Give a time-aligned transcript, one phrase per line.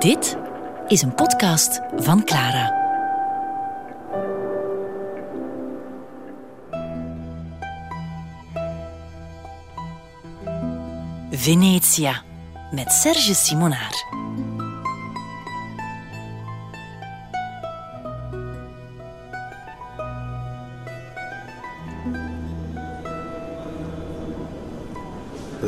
[0.00, 0.36] Dit
[0.88, 2.78] is een podcast van Clara.
[11.30, 12.22] Venetia
[12.70, 14.04] met Serge Simonaar.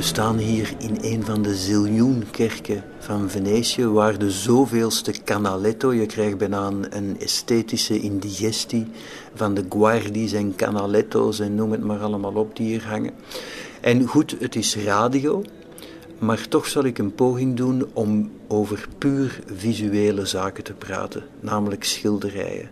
[0.02, 5.93] We staan hier in een van de ziljoen kerken van Venetië, waar de zoveelste canaletto,
[5.93, 8.86] je krijgt bijna een esthetische indigestie
[9.34, 13.12] van de guardis en canaletto's en noem het maar allemaal op die hier hangen.
[13.80, 15.43] En goed, het is radio,
[16.18, 21.84] maar toch zal ik een poging doen om over puur visuele zaken te praten, namelijk
[21.84, 22.71] schilderijen.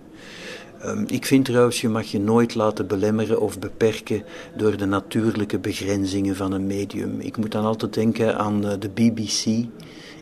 [0.81, 4.23] Ehm, ik vind trouwens, je mag je nooit laten belemmeren of beperken
[4.57, 7.21] door de natuurlijke begrenzingen van een medium.
[7.21, 9.67] Ik moet dan altijd denken aan eh, de BBC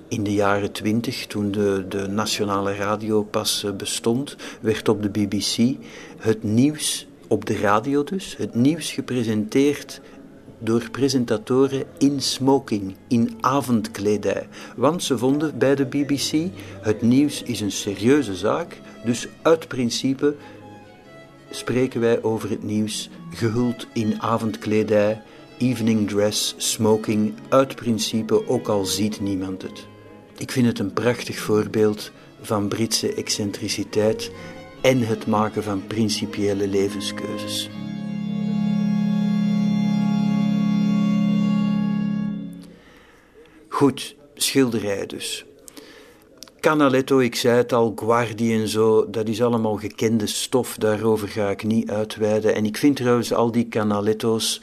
[0.08, 5.08] in de jaren twintig, toen de, de nationale radio pas eh, bestond, werd op de
[5.08, 5.76] BBC
[6.18, 10.00] het nieuws, op de radio dus, het nieuws gepresenteerd
[10.58, 14.48] door presentatoren in smoking, in avondkledij.
[14.76, 20.36] Want ze vonden bij de BBC, het nieuws is een serieuze zaak, dus uit principe
[21.50, 25.22] spreken wij over het nieuws gehuld in avondkledij,
[25.58, 29.86] evening dress, smoking, uit principe ook al ziet niemand het.
[30.36, 34.30] Ik vind het een prachtig voorbeeld van Britse excentriciteit
[34.82, 37.70] en het maken van principiële levenskeuzes.
[43.68, 45.47] Goed, schilderij dus.
[46.60, 51.50] Canaletto, ik zei het al, Guardi en zo, dat is allemaal gekende stof, daarover ga
[51.50, 52.54] ik niet uitweiden.
[52.54, 54.60] En ik vind trouwens al die Canaletto's,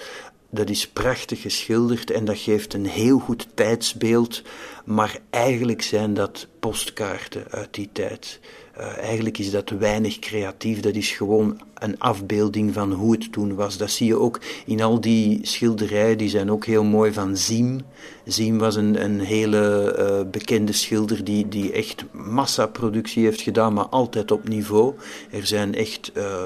[0.49, 4.41] dat is prachtig geschilderd en dat geeft een heel goed tijdsbeeld,
[4.85, 8.39] maar eigenlijk zijn dat postkaarten uit die tijd.
[8.79, 13.55] Uh, eigenlijk is dat weinig creatief, dat is gewoon een afbeelding van hoe het toen
[13.55, 13.77] was.
[13.77, 17.79] Dat zie je ook in al die schilderijen, die zijn ook heel mooi van Ziem.
[18.25, 23.87] Ziem was een, een hele uh, bekende schilder die, die echt massaproductie heeft gedaan, maar
[23.87, 24.93] altijd op niveau.
[25.31, 26.11] Er zijn echt...
[26.17, 26.45] Uh,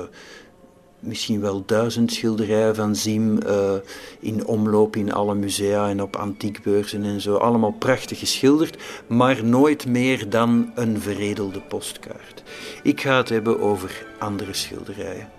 [0.99, 3.73] misschien wel duizend schilderijen van Ziem uh,
[4.19, 7.35] in omloop in alle musea en op antiekbeurzen en zo.
[7.35, 8.77] Allemaal prachtig geschilderd,
[9.07, 12.43] maar nooit meer dan een veredelde postkaart.
[12.83, 15.29] Ik ga het hebben over andere schilderijen.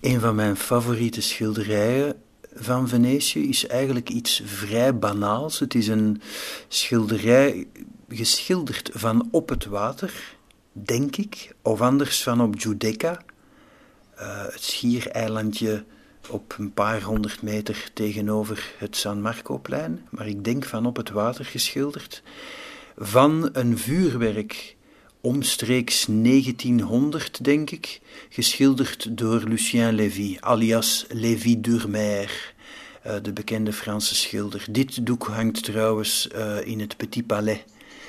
[0.00, 2.23] Een van mijn favoriete schilderijen
[2.54, 5.58] van Venetië is eigenlijk iets vrij banaals.
[5.58, 6.20] Het is een
[6.68, 7.66] schilderij
[8.08, 10.36] geschilderd van op het water,
[10.72, 13.22] denk ik, of anders van op Giudecca,
[14.20, 15.84] uh, het schiereilandje
[16.30, 21.10] op een paar honderd meter tegenover het San Marcoplein, maar ik denk van op het
[21.10, 22.22] water geschilderd,
[22.96, 24.73] van een vuurwerk
[25.24, 32.54] omstreeks 1900, denk ik, geschilderd door Lucien Lévy, alias Lévy Durmer,
[33.06, 34.64] uh, de bekende Franse schilder.
[34.70, 37.58] Dit doek hangt trouwens uh, in het Petit Palais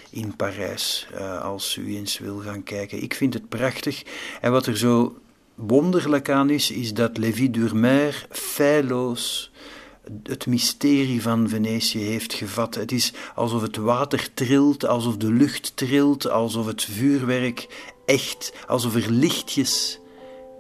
[0.10, 3.04] in Parijs, uh, als u eens wil gaan kijken.
[3.04, 4.04] Ik vind het prachtig.
[4.42, 5.18] En wat er zo
[5.56, 9.52] wonderlijk aan is, is dat Lévy Durmer feilloos
[10.24, 12.76] het mysterie van Venetië heeft gevat.
[12.76, 17.68] Het is alsof het water trilt, alsof de lucht trilt, alsof het vuurwerk
[18.06, 20.00] echt, alsof er lichtjes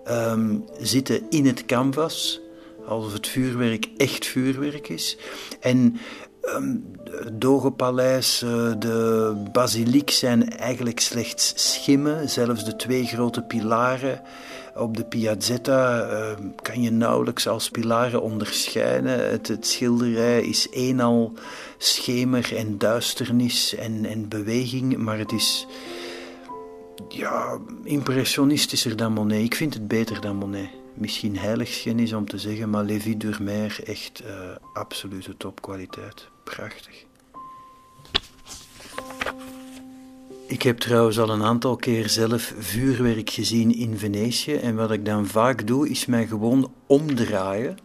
[0.08, 2.42] um, zitten in het canvas,
[2.88, 5.18] alsof het vuurwerk echt vuurwerk is.
[5.60, 5.98] En
[6.56, 14.22] um, het Dogopaleis, uh, de basiliek zijn eigenlijk slechts schimmen, zelfs de twee grote pilaren.
[14.78, 16.32] Op de Piazzetta uh,
[16.62, 19.30] kan je nauwelijks als pilaren onderscheiden.
[19.30, 21.34] Het, het, schilderij is eenal
[21.78, 25.68] schemer en duisternis en, en beweging, maar het is
[27.08, 29.44] ja, impressionistischer dan Monet.
[29.44, 30.70] Ik vind het beter dan Monet.
[30.94, 34.30] Misschien heiligschennis om te zeggen, maar Lévy Durmer echt uh,
[34.74, 36.28] absolute topkwaliteit.
[36.44, 37.06] Prachtig.
[40.48, 44.54] Ik heb trouwens al een aantal keer zelf vuurwerk gezien in Venetië.
[44.54, 47.78] En wat ik dan vaak doe, is mij gewoon omdraaien,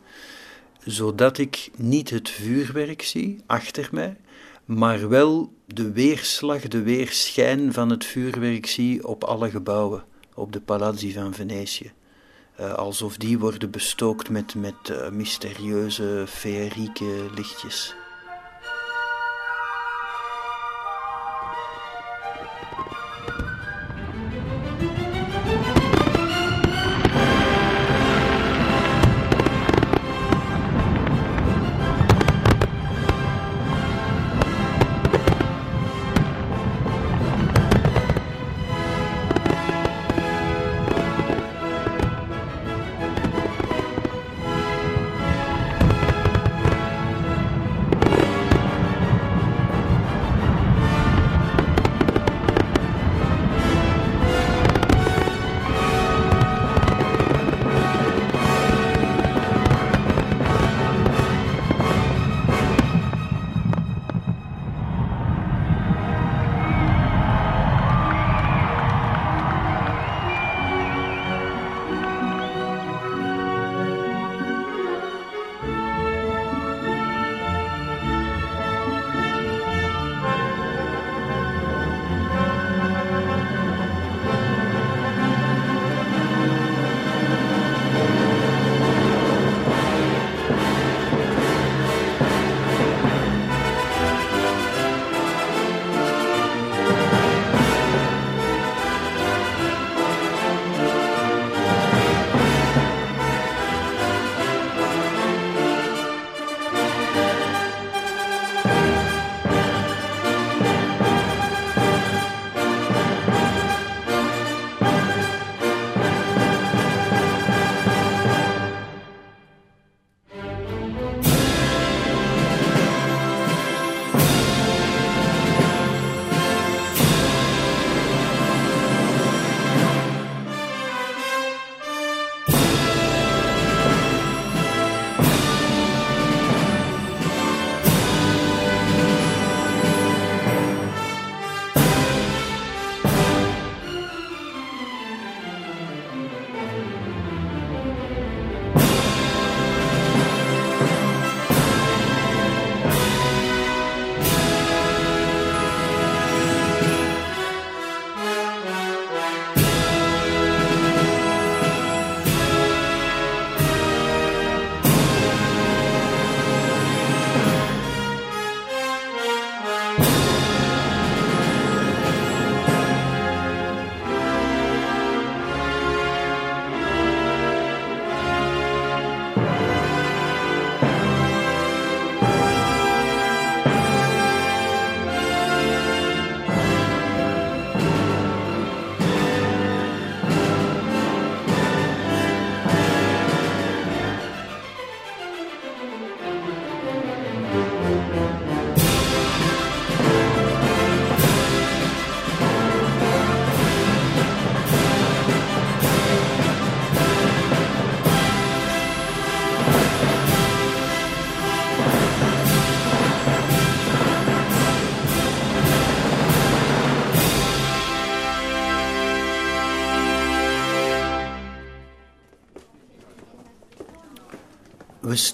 [0.84, 4.16] zodat ik niet het vuurwerk zie achter mij,
[4.64, 10.04] maar wel de weerslag, de weerschijn van het vuurwerk zie op alle gebouwen,
[10.34, 11.92] op de palazzi van Venetië.
[12.60, 17.94] Uh, alsof die worden bestookt met, met uh, mysterieuze, feerieke lichtjes.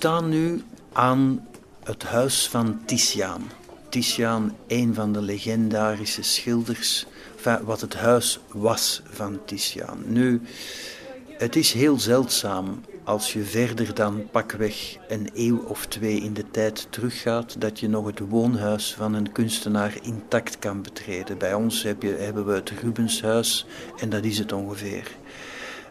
[0.06, 0.62] Staan nu
[0.92, 1.46] aan
[1.84, 3.42] het huis van Titiaan.
[3.88, 7.06] Titiaan, een van de legendarische schilders,
[7.62, 10.02] wat het huis was van Titiaan.
[10.04, 10.40] Nu,
[11.28, 16.50] het is heel zeldzaam als je verder dan pakweg een eeuw of twee in de
[16.50, 21.38] tijd teruggaat, dat je nog het woonhuis van een kunstenaar intact kan betreden.
[21.38, 25.10] Bij ons heb je, hebben we het Rubenshuis en dat is het ongeveer.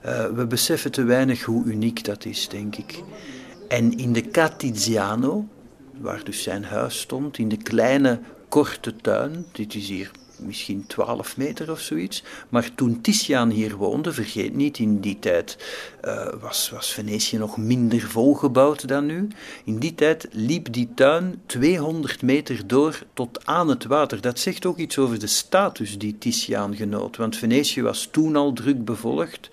[0.06, 3.04] Uh, we beseffen te weinig hoe uniek dat is, denk ik.
[3.68, 5.48] En in de Catiziano,
[5.98, 8.20] waar dus zijn huis stond, in de kleine
[8.50, 12.24] korte tuin, dit is hier misschien 12 meter of zoiets.
[12.50, 15.58] Maar toen Titiaan hier woonde, vergeet niet, in die tijd
[16.06, 19.28] uh, was, was Venetië nog minder volgebouwd dan nu.
[19.64, 24.22] In die tijd liep die tuin 200 meter door tot aan het water.
[24.22, 27.18] Dat zegt ook iets over de status die Titiaan genoot.
[27.18, 29.50] Want Venetië was toen al druk bevolkt.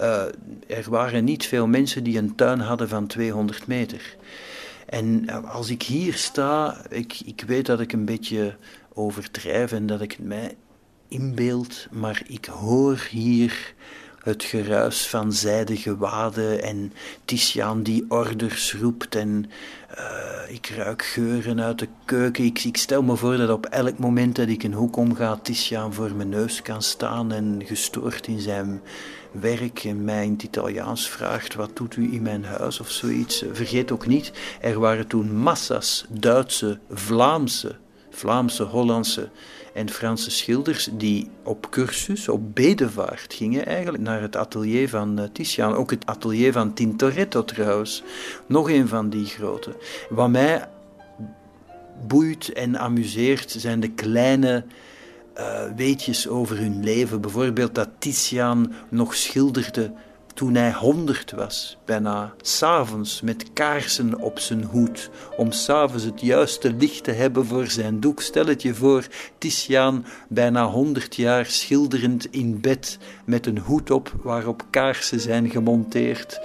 [0.00, 0.22] Uh,
[0.66, 4.16] er waren niet veel mensen die een tuin hadden van 200 meter.
[4.86, 8.56] En als ik hier sta, ik, ik weet dat ik een beetje
[8.94, 10.56] overdrijf en dat ik het mij
[11.08, 13.74] inbeeld, maar ik hoor hier
[14.26, 16.92] het geruis van zijdige waden en
[17.24, 19.50] Titiaan die orders roept en
[19.98, 22.44] uh, ik ruik geuren uit de keuken.
[22.44, 25.94] Ik, ik, stel me voor dat op elk moment dat ik een hoek omga, Titiaan
[25.94, 28.80] voor mijn neus kan staan en gestoord in zijn
[29.40, 33.44] werk en mij in het Italiaans vraagt wat doet u in mijn huis of zoiets.
[33.52, 37.76] Vergeet ook niet, er waren toen massa's Duitse, Vlaamse
[38.16, 39.28] Vlaamse, Hollandse
[39.74, 45.26] en Franse schilders die op cursus, op bedevaart gingen eigenlijk naar het atelier van uh,
[45.32, 45.74] Titiaan.
[45.74, 48.02] Ook het atelier van Tintoretto trouwens,
[48.46, 49.76] nog een van die grote.
[50.08, 50.68] Wat mij
[52.06, 54.64] boeit en amuseert zijn de kleine
[55.38, 57.20] uh, weetjes over hun leven.
[57.20, 59.92] Bijvoorbeeld dat Titiaan nog schilderde
[60.34, 66.72] toen hij honderd was, bijna s'avonds met kaarsen op zijn hoed, om s'avonds het juiste
[66.72, 68.20] licht te hebben voor zijn doek.
[68.20, 69.06] Stel het je voor,
[69.38, 76.40] Titiaan, bijna honderd jaar schilderend in bed, met een hoed op waarop kaarsen zijn gemonteerd,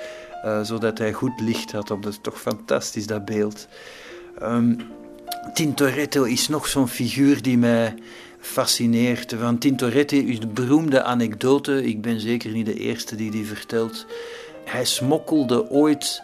[0.45, 1.87] uh, zodat hij goed licht had.
[1.87, 3.67] Dat is toch fantastisch, dat beeld.
[4.41, 4.77] Um,
[5.53, 7.95] Tintoretto is nog zo'n figuur die mij
[8.41, 9.33] fascineert.
[9.39, 14.05] Van Tintoretti is de beroemde anekdote, ik ben zeker niet de eerste die die vertelt.
[14.65, 16.21] Hij smokkelde ooit,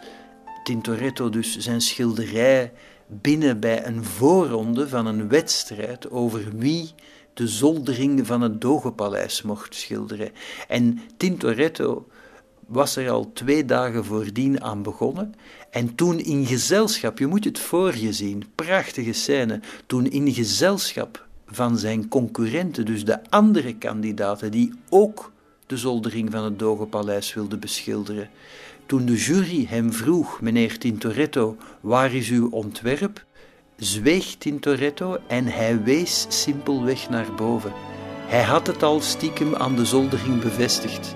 [0.64, 2.72] Tintoretto dus, zijn schilderij
[3.06, 6.92] binnen bij een voorronde van een wedstrijd over wie
[7.34, 10.30] de zoldering van het Dogepaleis mocht schilderen.
[10.68, 12.06] En Tintoretto
[12.66, 15.34] was er al twee dagen voordien aan begonnen.
[15.70, 21.27] En toen in gezelschap, je moet het voor je zien, prachtige scène, toen in gezelschap
[21.50, 25.32] van zijn concurrenten, dus de andere kandidaten die ook
[25.66, 28.30] de zoldering van het Dogepaleis wilden beschilderen.
[28.86, 33.26] Toen de jury hem vroeg, meneer Tintoretto, waar is uw ontwerp?
[33.78, 37.72] zweeg Tintoretto en hij wees simpelweg naar boven.
[38.26, 41.14] Hij had het al stiekem aan de zoldering bevestigd.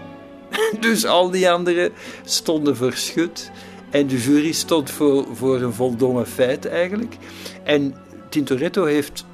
[0.80, 1.92] Dus al die anderen
[2.24, 3.50] stonden verschut
[3.90, 7.16] en de jury stond voor, voor een voldongen feit eigenlijk.
[7.64, 7.94] En
[8.28, 9.24] Tintoretto heeft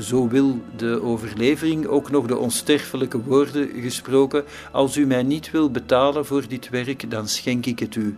[0.00, 5.70] zo wil de overlevering ook nog de onsterfelijke woorden gesproken: Als u mij niet wil
[5.70, 8.16] betalen voor dit werk, dan schenk ik het u.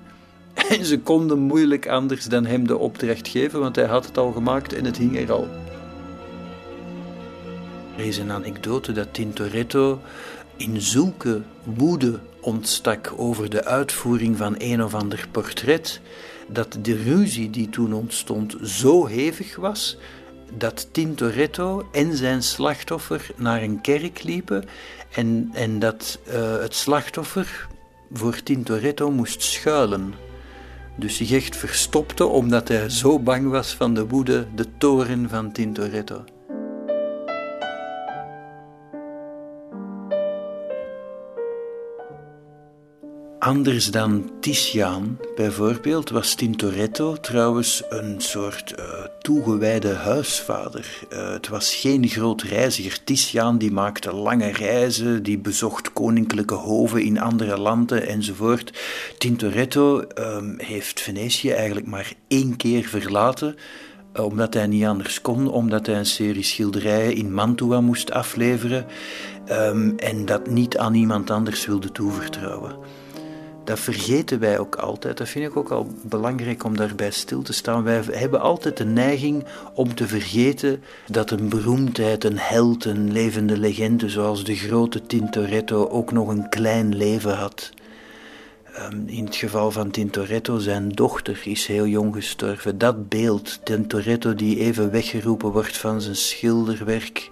[0.69, 4.33] En ze konden moeilijk anders dan hem de opdracht geven, want hij had het al
[4.33, 5.49] gemaakt en het hing er al.
[7.97, 10.01] Er is een anekdote dat Tintoretto
[10.57, 16.01] in zulke woede ontstak over de uitvoering van een of ander portret,
[16.47, 19.97] dat de ruzie die toen ontstond zo hevig was
[20.53, 24.65] dat Tintoretto en zijn slachtoffer naar een kerk liepen
[25.11, 27.69] en, en dat uh, het slachtoffer
[28.13, 30.15] voor Tintoretto moest schuilen.
[30.97, 35.53] Dus zich echt verstopte omdat hij zo bang was van de woede, de toren van
[35.53, 36.25] Tintoretto.
[43.39, 48.85] Anders dan Titiaan bijvoorbeeld was Tintoretto trouwens een soort uh,
[49.21, 51.07] toegewijde huisvader.
[51.13, 53.05] Uh, het was geen groot reiziger.
[53.05, 58.79] Titiaan die maakte lange reizen, die bezocht koninklijke hoven in andere landen enzovoort.
[59.19, 63.57] Tintoretto um, heeft Venetië eigenlijk maar één keer verlaten
[64.13, 68.87] eh, omdat hij niet anders kon, omdat hij een serie schilderijen in Mantua moest afleveren
[69.51, 72.98] um, en dat niet aan iemand anders wilde toevertrouwen.
[73.69, 75.17] Dat vergeten wij ook altijd.
[75.17, 77.83] Dat vind ik ook al belangrijk om daarbij stil te staan.
[77.83, 79.45] Wij hebben altijd de neiging
[79.75, 85.89] om te vergeten dat een beroemdheid, een held, een levende legende zoals de grote Tintoretto
[85.89, 87.71] ook nog een klein leven had.
[88.73, 92.79] Ehm, in het geval van Tintoretto, zijn dochter is heel jong gestorven.
[92.79, 97.31] Dat beeld, Tintoretto die even weggeroepen wordt van zijn schilderwerk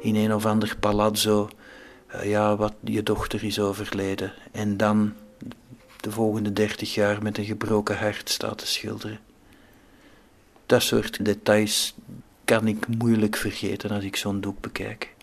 [0.00, 1.48] in een of ander palazzo.
[2.06, 4.32] Eh, ja, wat je dochter is overleden.
[4.52, 5.12] En dan
[6.00, 9.20] de volgende dertig jaar met een gebroken hart staat te schilderen.
[10.66, 11.94] Dat soort details
[12.44, 15.14] kan ik moeilijk vergeten als ik zo'n doek bekijk.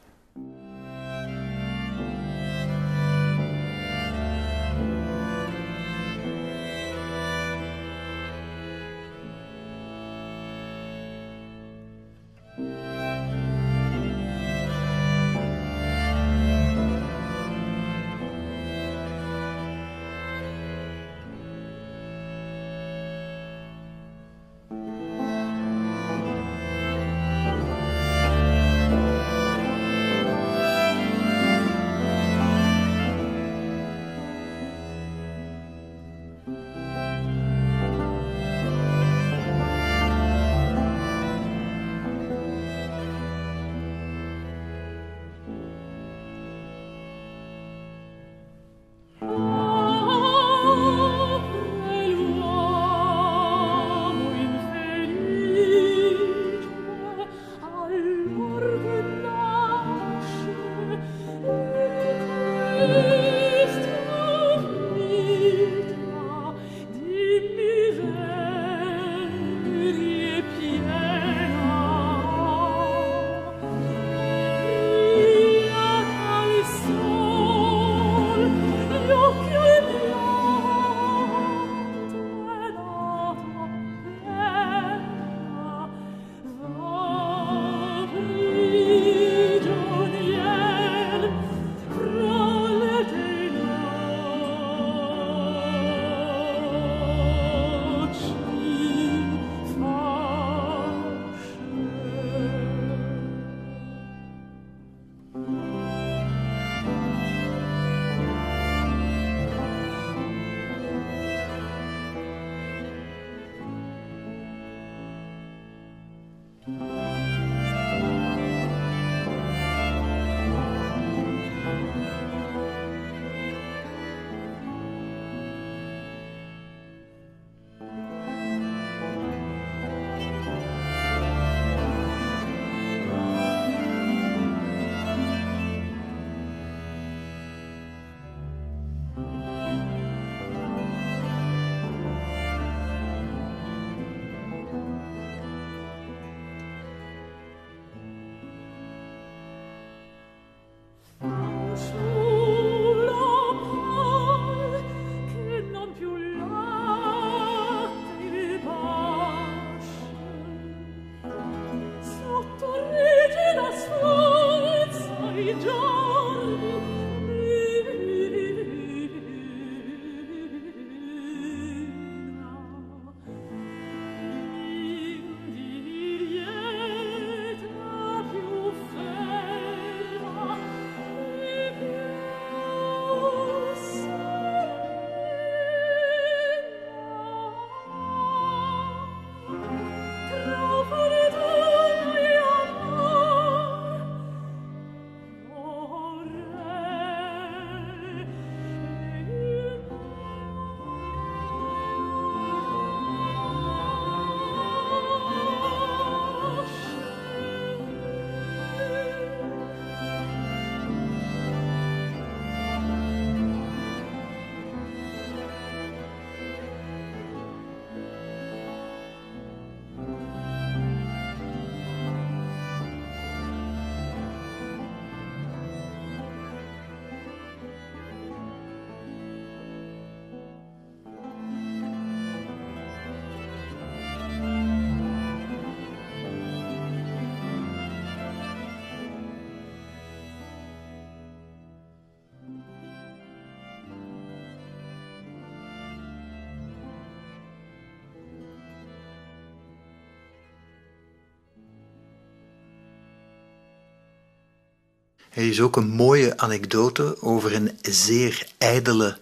[255.35, 259.17] Er is ook een mooie anekdote over een zeer ijdele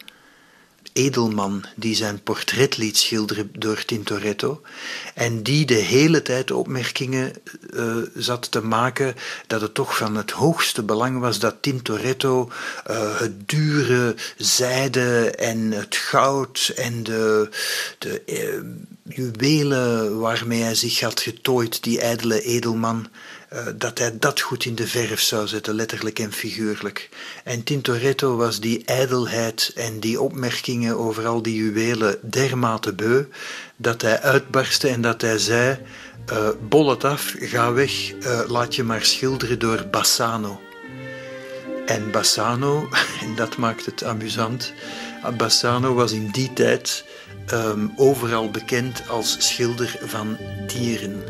[0.93, 4.61] edelman die zijn portret liet schilderen door Tintoretto
[5.13, 7.33] en die de hele tijd opmerkingen
[7.73, 9.15] uh, zat te maken
[9.47, 12.51] dat het toch van het hoogste belang was dat Tintoretto
[12.89, 17.49] uh, het dure zijde en het goud en de,
[17.97, 23.07] de uh, juwelen waarmee hij zich had getooid, die ijdele edelman,
[23.53, 27.09] uh, dat hij dat goed in de verf zou zetten, letterlijk en figuurlijk.
[27.43, 33.23] En Tintoretto was die ijdelheid en die opmerkingen over al die juwelen dermate beu,
[33.75, 35.77] dat hij uitbarstte en dat hij zei,
[36.31, 40.61] uh, bol het af, ga weg, uh, laat je maar schilderen door Bassano.
[41.85, 42.89] En Bassano,
[43.23, 44.73] en dat maakt het amusant,
[45.37, 47.03] Bassano was in die tijd
[47.53, 51.23] um, overal bekend als schilder van dieren.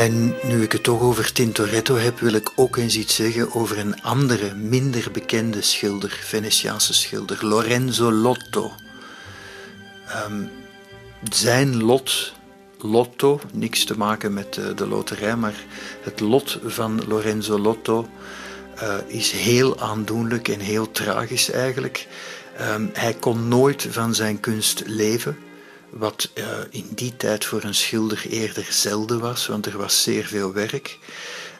[0.00, 3.78] En nu ik het toch over Tintoretto heb, wil ik ook eens iets zeggen over
[3.78, 8.72] een andere, minder bekende schilder, Venetiaanse schilder, Lorenzo Lotto.
[10.26, 10.50] Um,
[11.30, 12.32] zijn lot,
[12.82, 15.64] Lotto, niks te maken met uh, de loterij, maar
[16.02, 18.08] het lot van Lorenzo Lotto
[18.82, 22.06] uh, is heel aandoenlijk en heel tragisch eigenlijk.
[22.60, 25.36] Um, hij kon nooit van zijn kunst leven
[25.90, 30.24] wat uh, in die tijd voor een schilder eerder zelden was, want er was zeer
[30.24, 30.98] veel werk.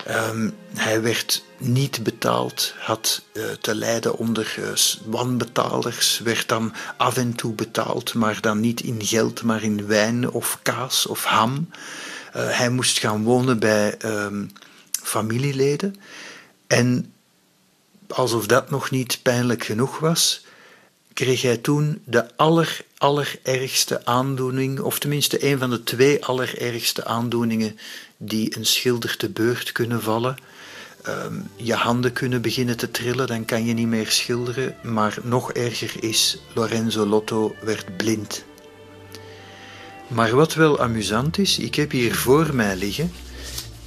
[0.09, 4.69] Um, hij werd niet betaald, had uh, te lijden onder uh,
[5.05, 10.31] wanbetalers, werd dan af en toe betaald, maar dan niet in geld, maar in wijn
[10.31, 11.71] of kaas of ham.
[12.33, 14.53] hij moest gaan wonen bij um,
[15.03, 15.95] familieleden.
[16.67, 17.13] En
[18.09, 20.45] alsof dat nog niet pijnlijk genoeg was,
[21.13, 27.79] kreeg hij toen de aller, allerergste aandoening, of tenminste een van de twee allerergste aandoeningen
[28.17, 30.37] die een schilder te beurt kunnen vallen.
[31.09, 34.77] Um, je handen kunnen beginnen te trillen, dan kan je niet meer schilderen.
[34.83, 38.45] Maar nog erger is, Lorenzo Lotto werd blind.
[40.09, 43.13] Maar wat wel amusant is, ik heb hier voor mij liggen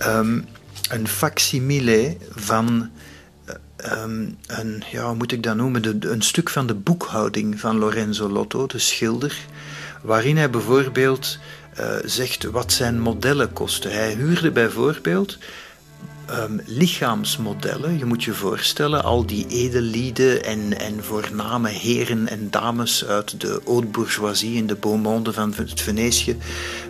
[0.02, 0.48] um,
[0.90, 2.92] een facsimile van
[3.92, 8.30] um, een, ja, moet ik dat noemen, de, een stuk van de boekhouding van Lorenzo
[8.30, 9.38] Lotto, de schilder,
[10.02, 11.38] waarin hij bijvoorbeeld
[11.80, 13.92] uh, zegt wat zijn modellen kosten.
[13.92, 15.38] Hij huurde bijvoorbeeld
[16.30, 17.98] um, lichaamsmodellen.
[17.98, 23.62] Je moet je voorstellen, al die edellieden en, en voorname heren en dames uit de
[23.66, 26.38] haute bourgeoisie in de beau monde van het Venetië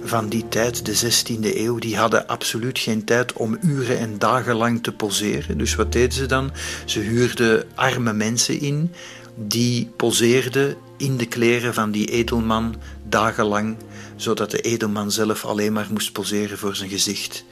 [0.03, 4.55] van die tijd, de 16e eeuw, die hadden absoluut geen tijd om uren en dagen
[4.55, 5.57] lang te poseren.
[5.57, 6.51] Dus wat deden ze dan?
[6.85, 8.91] Ze huurden arme mensen in
[9.35, 12.75] die poseerden in de kleren van die edelman
[13.09, 13.77] dagenlang,
[14.15, 17.45] zodat de edelman zelf alleen maar moest poseren voor zijn gezicht.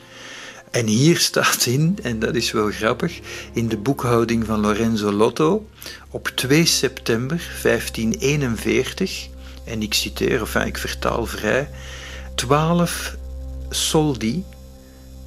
[0.71, 3.19] En hier staat in, en dat is wel grappig,
[3.53, 5.67] in de boekhouding van Lorenzo Lotto,
[6.09, 9.27] op 2 september 1541,
[9.63, 11.69] en ik citeer, of ik vertaal vrij,
[12.35, 13.15] 12
[13.69, 14.43] soldi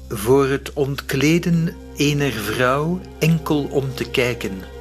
[0.09, 4.74] voor het ontkleden ener vrouw enkel om te kijken.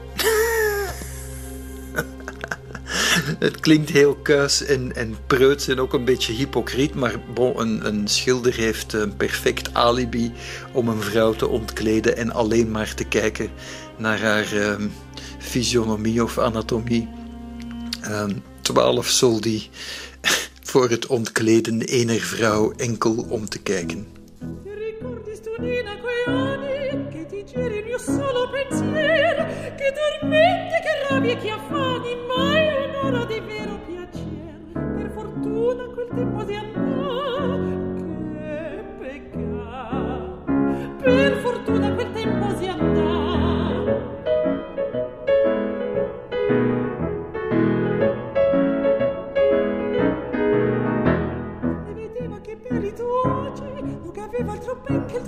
[3.38, 7.86] Het klinkt heel kuis en, en preuts en ook een beetje hypocriet, maar bon, een,
[7.86, 10.32] een schilder heeft een perfect alibi
[10.72, 13.50] om een vrouw te ontkleden en alleen maar te kijken
[13.96, 14.92] naar haar um,
[15.38, 17.08] fysionomie of anatomie.
[18.10, 19.70] Um, twaalf soldi
[20.70, 24.06] voor het ontkleden ener vrouw enkel om te kijken.
[28.04, 30.93] solo pensiero che dormente che
[31.32, 34.60] che affani mai un'ora di vero piacere.
[34.72, 37.58] Per fortuna quel tempo di andò
[37.96, 40.44] che peccato.
[41.00, 43.32] Per fortuna quel tempo si andò.
[51.88, 53.52] E vedeva che belli tuoi
[54.14, 55.20] non aveva altro ben che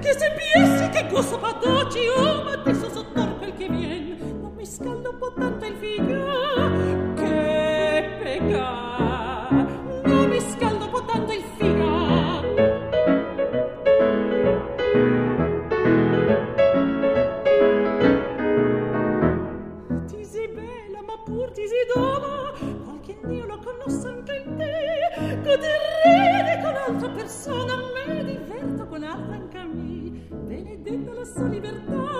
[0.00, 4.09] che se piessi che gusto fa doci oh ma adesso sottor quel che vien
[4.80, 7.14] non mi scaldo un po' tanto il figlio.
[7.14, 9.48] Che pecca
[10.26, 11.98] mi scaldo un po' tanto il figlio.
[20.06, 22.52] Ti sei bella ma pur ti sei doma
[22.84, 25.38] qualche dio lo conosce anche in te.
[25.42, 30.10] Godere con altra persona me diverto con altra anche a me.
[30.30, 32.19] Benedetta la sua libertà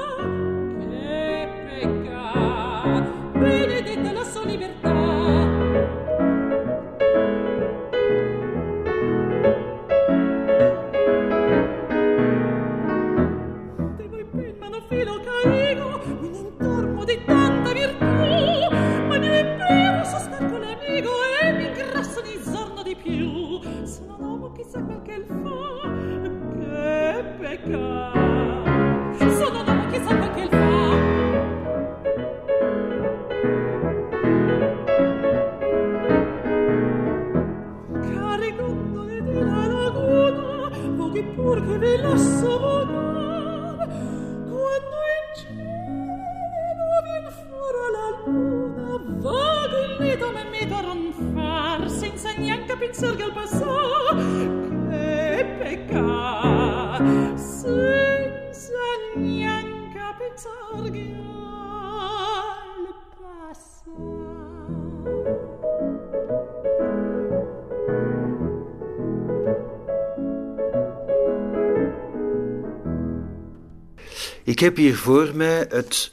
[74.61, 76.13] Ik heb hier voor mij het,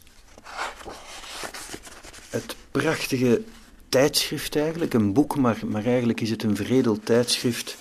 [2.30, 3.42] het prachtige
[3.90, 7.78] tijdschrift eigenlijk, een boek, maar, maar eigenlijk is het een veredeld tijdschrift.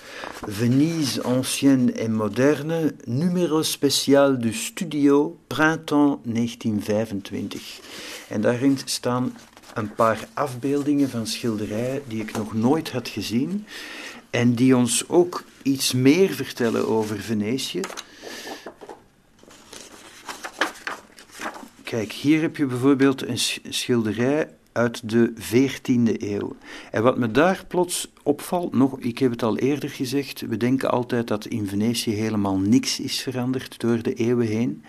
[0.46, 7.80] Venise ancienne et moderne, numéro spécial du studio, printemps 1925.
[8.28, 9.36] En daarin staan
[9.74, 13.66] een paar afbeeldingen van schilderijen die ik nog nooit had gezien
[14.30, 17.80] en die ons ook iets meer vertellen over Venetië.
[21.86, 26.56] Kijk, hier heb je bijvoorbeeld een sch- schilderij uit de 14e eeuw.
[26.90, 30.90] En wat me daar plots opvalt, nog, ik heb het al eerder gezegd, we denken
[30.90, 34.82] altijd dat in Venetië helemaal niks is veranderd door de eeuwen heen.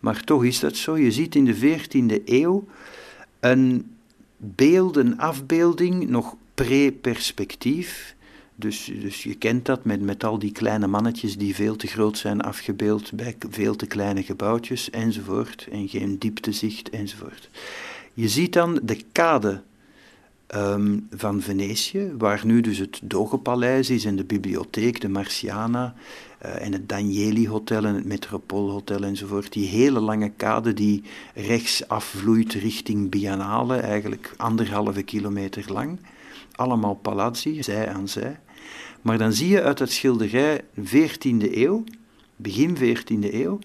[0.00, 0.98] Maar toch is dat zo.
[0.98, 2.64] Je ziet in de 14e eeuw
[3.40, 3.96] een
[4.36, 8.14] beeld, een afbeelding, nog pre-perspectief.
[8.60, 12.18] Dus, dus je kent dat met, met al die kleine mannetjes die veel te groot
[12.18, 15.68] zijn afgebeeld bij veel te kleine gebouwtjes enzovoort.
[15.70, 17.48] En geen dieptezicht enzovoort.
[18.14, 19.62] Je ziet dan de kade
[20.46, 25.94] ehm, van Venetië, waar nu dus het Dogepaleis is en de bibliotheek, de Marciana
[26.38, 29.52] eh, en het Danieli Hotel en het Metropoolhotel enzovoort.
[29.52, 31.02] Die hele lange kade die
[31.34, 35.98] rechts afvloeit richting Biennale, eigenlijk anderhalve kilometer lang.
[36.52, 38.38] Allemaal palazzi, zij aan zij.
[39.08, 41.84] Maar dan zie je uit het schilderij 14e eeuw,
[42.36, 43.58] begin 14e eeuw,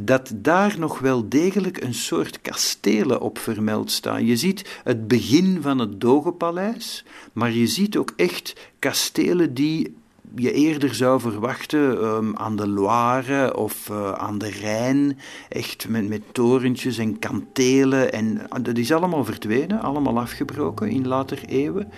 [0.00, 4.26] dat daar nog wel degelijk een soort kastelen op vermeld staan.
[4.26, 9.96] Je ziet het begin van het Dogepaleis, maar je ziet ook echt kastelen die
[10.34, 16.08] je eerder zou verwachten ehm, aan de Loire of eh, aan de Rijn, echt met,
[16.08, 18.12] met torentjes en kantelen.
[18.12, 21.92] En ah, dat is allemaal verdwenen, allemaal afgebroken in later eeuwen.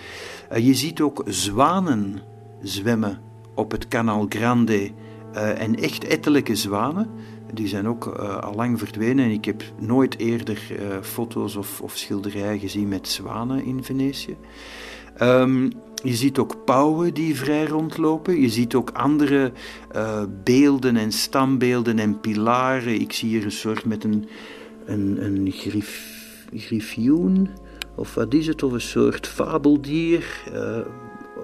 [0.49, 2.33] Eh, je ziet ook zwanen
[2.67, 3.21] zwemmen
[3.55, 4.91] op het Canal Grande
[5.33, 7.09] eh, en echt ettelijke zwanen.
[7.53, 11.81] Die zijn ook uh, al lang verdwenen en ik heb nooit eerder uh, foto's of,
[11.81, 14.37] of, schilderijen gezien met zwanen in Venetië.
[15.21, 15.71] Um,
[16.03, 18.41] je ziet ook pauwen die vrij rondlopen.
[18.41, 19.51] Je ziet ook andere
[20.43, 23.01] beelden en stambeelden en pilaren.
[23.01, 24.27] Ik zie hier een soort met een,
[24.85, 26.17] een, een grif,
[26.53, 27.49] griffioen,
[27.95, 30.25] of wat is het, of een soort fabeldier.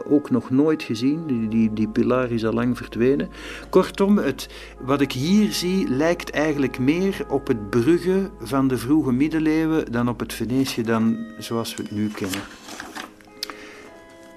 [0.06, 1.28] Ook nog nooit gezien.
[1.28, 3.30] Die, die, die is al lang verdwenen.
[3.70, 9.12] Kortom, het, wat ik hier zie lijkt eigenlijk meer op het Brugge van de vroege
[9.12, 12.42] middeleeuwen dan op het Venetië dan zoals we het nu kennen.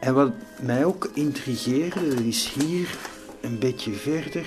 [0.00, 2.96] En wat mij ook intrigeerde, is hier
[3.40, 4.46] een beetje verder.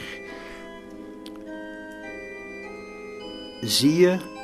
[3.61, 4.36] Zie je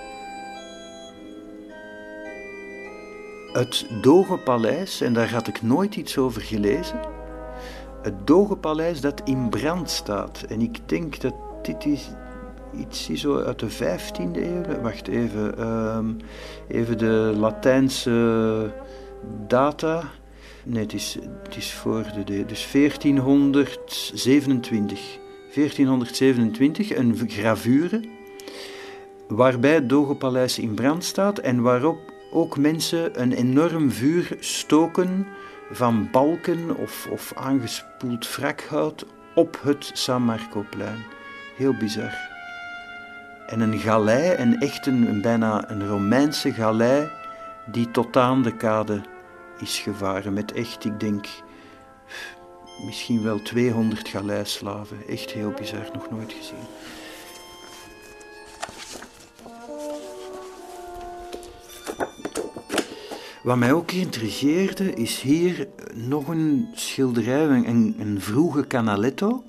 [3.53, 6.99] het Dogepaleis, en daar had ik nooit iets over gelezen.
[8.01, 10.45] Het Dogepaleis dat in brand staat.
[10.49, 12.09] En ik denk dat dit is
[12.77, 14.81] iets zo uit de 15e eeuw.
[14.81, 16.17] Wacht even, um,
[16.67, 18.73] even de Latijnse
[19.47, 20.03] data.
[20.63, 22.45] Nee, het is, het is voor de.
[22.45, 25.21] Dus 1427.
[25.55, 28.01] 1427, een gravure.
[29.27, 35.27] Waarbij het Dogepaleis in brand staat en waarop ook mensen een enorm vuur stoken
[35.71, 41.03] van balken of, of aangespoeld wrakhout op het San Marcoplein.
[41.57, 42.31] Heel bizar.
[43.47, 47.09] En een galei, een echt een, bijna een Romeinse galei,
[47.65, 49.01] die tot aan de kade
[49.59, 50.33] is gevaren.
[50.33, 51.27] Met echt, ik denk,
[52.85, 54.97] misschien wel 200 galeislaven.
[55.07, 56.82] Echt heel bizar, nog nooit gezien.
[63.43, 69.43] Wat mij ook intrigeerde, is hier nog een schilderij, een, een vroege canaletto.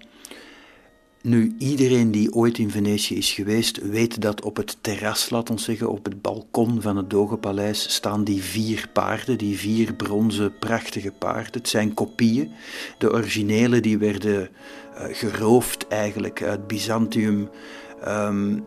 [1.23, 5.65] Nu, iedereen die ooit in Venetië is geweest, weet dat op het terras, laat ons
[5.65, 11.13] zeggen, op het balkon van het Dogenpaleis, staan die vier paarden, die vier bronzen prachtige
[11.19, 11.53] paarden.
[11.53, 12.53] Het zijn kopieën.
[12.99, 17.49] De originele die werden uh, geroofd eigenlijk uit Byzantium.
[18.09, 18.65] Um,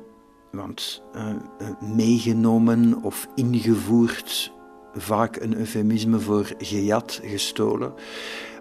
[0.51, 4.51] want uh, meegenomen of ingevoerd,
[4.97, 7.93] vaak een eufemisme voor gejat, gestolen.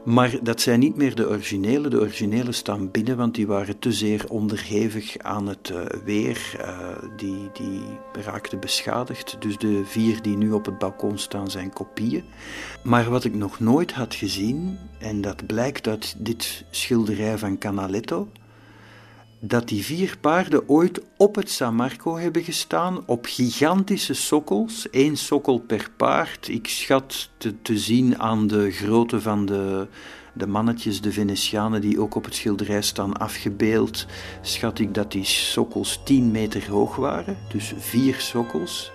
[0.05, 1.89] Maar dat zijn niet meer de originele.
[1.89, 6.57] De originele staan binnen, want die waren te zeer onderhevig aan het uh, weer.
[6.61, 7.81] Uh, die, die
[8.25, 9.37] raakten beschadigd.
[9.39, 12.25] Dus de vier die nu op het balkon staan zijn kopieën.
[12.83, 18.29] Maar wat ik nog nooit had gezien, en dat blijkt uit dit schilderij van Canaletto
[19.41, 25.17] dat die vier paarden ooit op het San Marco hebben gestaan, op gigantische sokkels, één
[25.17, 26.49] sokkel per paard.
[26.49, 27.31] Ik schat
[27.63, 29.87] te, zien aan de grootte van de,
[30.33, 34.07] de mannetjes, de Venetianen, die ook op het schilderij staan afgebeeld,
[34.41, 37.37] schat ik dat die sokkels 10 meter hoog waren.
[37.49, 38.93] Dus vier sokkels,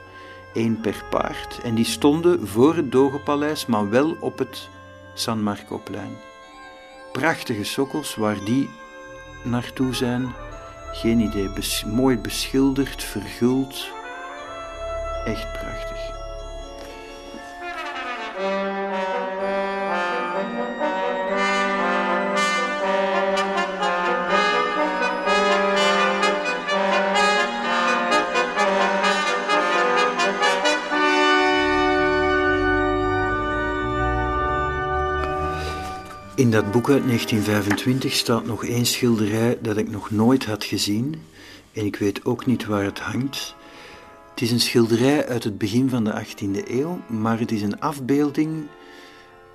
[0.53, 1.59] één per paard.
[1.63, 4.69] En die stonden voor het Dogenpaleis, maar wel op het
[5.13, 6.17] San Marco-plein.
[7.11, 8.69] Prachtige sokkels waar die
[9.43, 10.33] naartoe zijn.
[10.91, 11.49] Geen idee.
[11.85, 13.89] mooi beschilderd, verguld.
[15.25, 16.19] Echt prachtig.
[36.41, 41.15] In dat boek uit 1925 staat nog één schilderij dat ik nog nooit had gezien.
[41.73, 43.55] En ik weet ook niet waar het hangt.
[44.29, 47.79] Het is een schilderij uit het begin van de 18e eeuw, maar het is een
[47.79, 48.67] afbeelding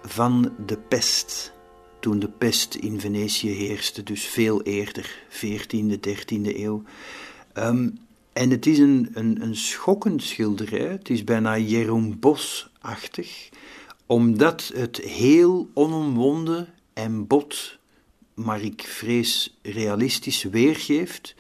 [0.02, 1.52] van de pest.
[2.00, 6.82] Toen de pest in Venetië heerste, dus veel eerder, 14e, 13e eeuw.
[7.54, 7.98] Um,
[8.32, 10.88] en het is een, een, een schokkend schilderij.
[10.88, 13.48] Het is bijna Jeroen Bos-achtig
[14.06, 17.78] omdat het heel onomwonden en bot,
[18.34, 21.34] maar ik vrees realistisch weergeeft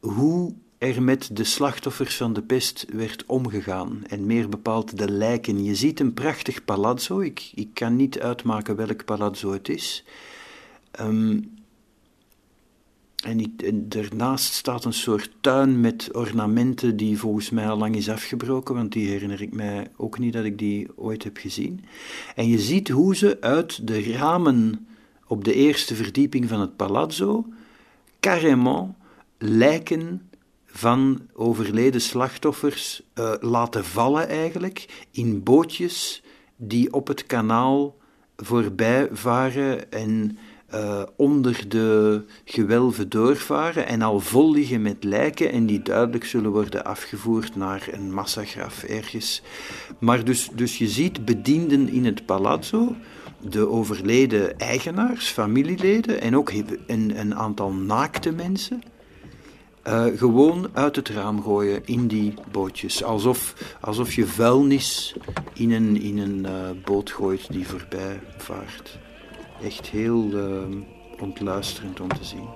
[0.00, 5.64] hoe er met de slachtoffers van de pest werd omgegaan, en meer bepaald de lijken.
[5.64, 10.04] Je ziet een prachtig palazzo, ik, ik kan niet uitmaken welk palazzo het is.
[11.00, 11.54] Um,
[13.26, 18.74] en, daarnaast staat een soort tuin met ornamenten die volgens mij al lang is afgebroken,
[18.74, 21.84] want die herinner ik mij ook niet dat ik die ooit heb gezien.
[22.34, 24.86] En je ziet hoe ze uit de ramen
[25.26, 27.46] op de eerste verdieping van het palazzo
[28.20, 28.94] carrément
[29.38, 30.30] lijken
[30.66, 36.22] van overleden slachtoffers uh, laten vallen eigenlijk in bootjes
[36.56, 37.96] die op het kanaal
[38.36, 40.38] voorbij varen en
[40.74, 46.50] uh, onder de gewelven doorvaren en al vol liggen met lijken en die duidelijk zullen
[46.50, 49.42] worden afgevoerd naar een massagraf ergens.
[49.98, 52.94] Maar dus, dus je ziet bedienden in het palazzo,
[53.40, 56.52] de overleden eigenaars, familieleden en ook
[56.86, 58.82] een, een aantal naakte mensen.
[59.88, 63.04] Uh, gewoon uit het raam gooien in die bootjes.
[63.04, 65.16] Alsof, alsof je vuilnis
[65.54, 68.98] in een, in een uh, boot gooit die voorbij vaart
[69.62, 70.76] echt heel uh,
[71.20, 72.48] ontluisterend om te zien.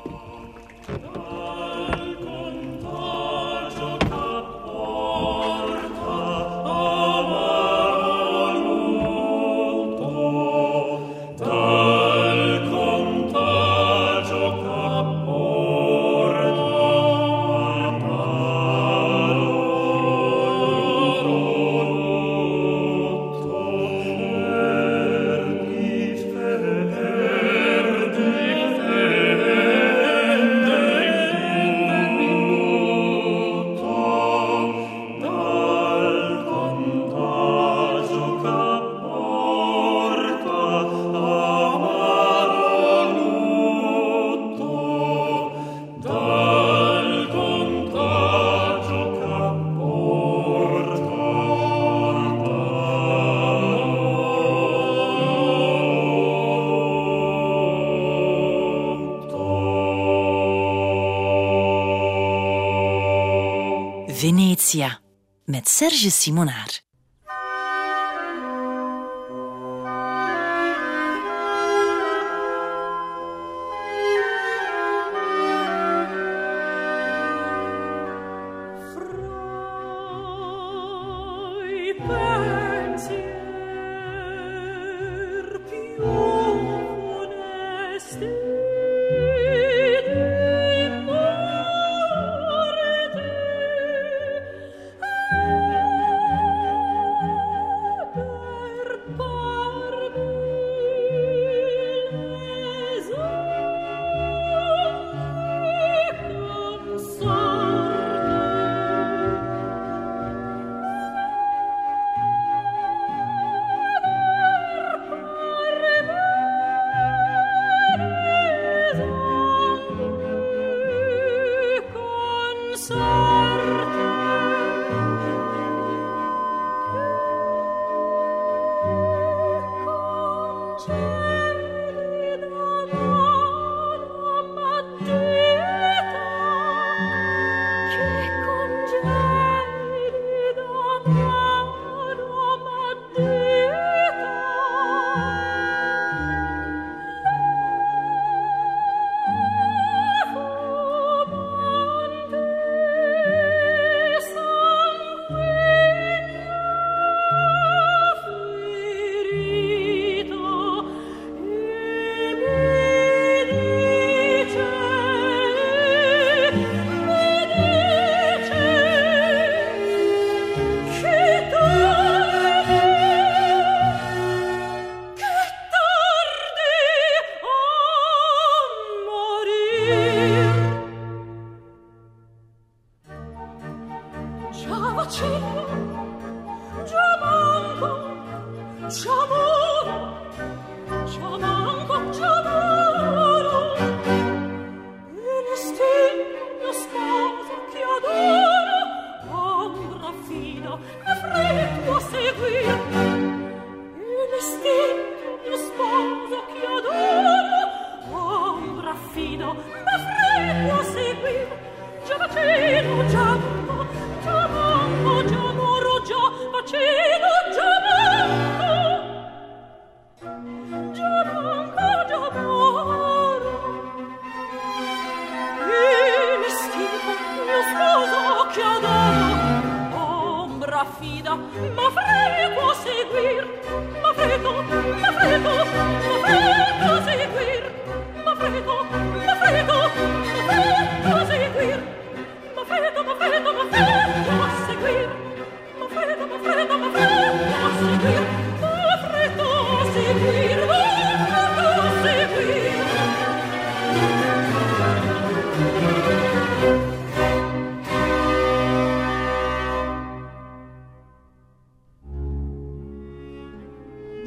[65.81, 66.90] Met Serge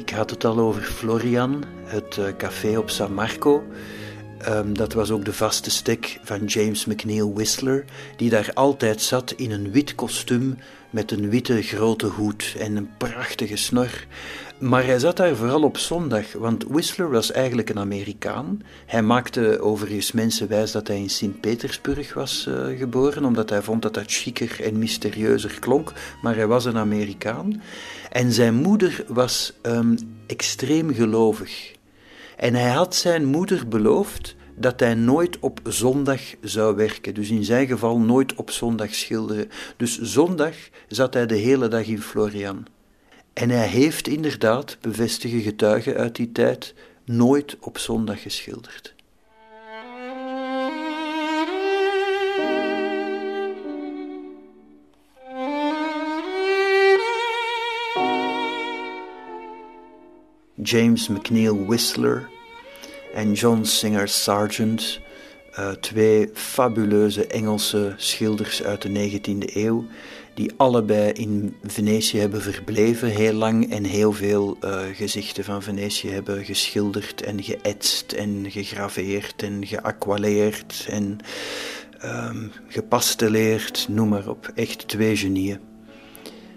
[0.06, 3.64] Ik had het al over Florian, het eh, café op San Marco.
[4.44, 7.84] Ehm, dat was ook de vaste stek van James McNeill Whistler,
[8.16, 10.58] die daar altijd zat in een wit kostuum
[10.90, 14.06] met een witte grote hoed en een prachtige snor.
[14.58, 18.62] Maar hij zat daar vooral op zondag, want Whistler was eigenlijk een Amerikaan.
[18.86, 23.82] Hij maakte overigens mensen wijs dat hij in Sint-Petersburg was eh, geboren, omdat hij vond
[23.82, 25.92] dat dat chiquer en mysterieuzer klonk,
[26.22, 27.62] maar hij was een Amerikaan.
[28.10, 31.73] En zijn moeder was ehm, extreem gelovig.
[32.44, 37.14] En hij had zijn moeder beloofd dat hij nooit op zondag zou werken.
[37.14, 39.50] Dus in zijn geval nooit op zondag schilderen.
[39.76, 40.54] Dus zondag
[40.88, 42.66] zat hij de hele dag in Florian.
[43.32, 46.74] En hij heeft inderdaad, bevestigen getuigen uit die tijd,
[47.04, 48.94] nooit op zondag geschilderd.
[60.62, 62.32] James McNeill Whistler
[63.14, 65.00] en John Singer Sargent,
[65.58, 69.86] uh, twee fabuleuze Engelse schilders uit de 19e eeuw,
[70.34, 76.10] die allebei in Venetië hebben verbleven heel lang en heel veel uh, gezichten van Venetië
[76.10, 81.18] hebben geschilderd en geëtst en gegraveerd en geaqualeerd en
[82.04, 84.50] um, gepastelleerd, noem maar op.
[84.54, 85.60] Echt twee genieën.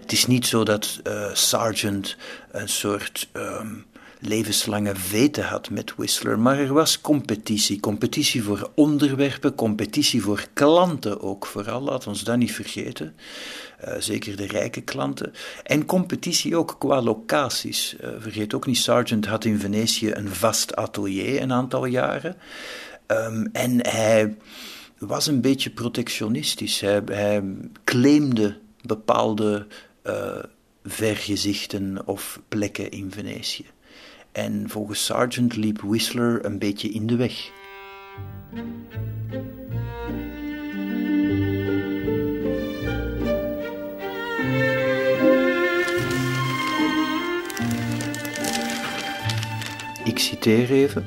[0.00, 2.16] Het is niet zo dat uh, Sargent
[2.50, 3.84] een soort um,
[4.20, 7.80] levenslange vete had met Whistler, maar er was competitie.
[7.80, 13.14] Competitie voor onderwerpen, competitie voor klanten ook vooral, laat ons dat niet vergeten.
[13.84, 15.32] Uh, zeker de rijke klanten.
[15.62, 17.96] En competitie ook qua locaties.
[18.00, 22.36] Uh, vergeet ook niet, Sargent had in Venetië een vast atelier een aantal jaren.
[23.06, 24.36] Um, en hij
[24.98, 26.80] was een beetje protectionistisch.
[26.80, 27.42] Hij, hij
[27.84, 29.66] claimde bepaalde
[30.04, 30.42] uh,
[30.84, 33.66] vergezichten of plekken in Venetië.
[34.38, 37.50] En volgens Sargent liep Whistler een beetje in de weg.
[50.04, 51.04] Ik citeer even.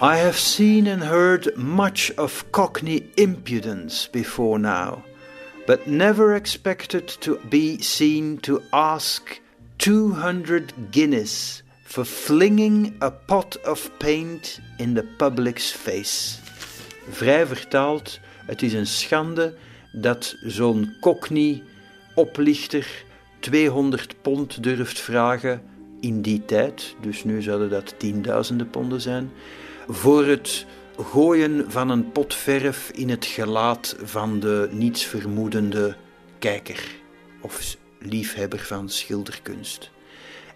[0.00, 5.04] I have seen and heard much of Cockney impudence before now,
[5.66, 9.40] but never expected to be seen to ask
[9.76, 16.38] 200 guineas for flinging a pot of paint in the public's face.
[17.10, 19.54] Vrij vertaald, het is een schande
[19.92, 21.62] dat zo'n cockney
[22.14, 23.04] oplichter
[23.40, 25.62] 200 pond durft vragen
[26.00, 29.30] in die tijd, dus nu zouden dat tienduizenden ponden zijn,
[29.88, 30.66] voor het
[30.96, 35.96] gooien van een pot verf in het gelaat van de nietsvermoedende
[36.38, 36.84] kijker
[37.40, 39.90] of liefhebber van schilderkunst.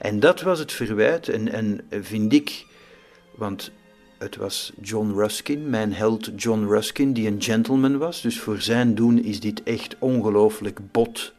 [0.03, 2.67] En dat was het verwijt, en, en vind ik,
[3.35, 3.71] want
[4.19, 8.95] het was John Ruskin, mijn held John Ruskin, die een gentleman was, dus voor zijn
[8.95, 11.33] doen is dit echt ongelooflijk bot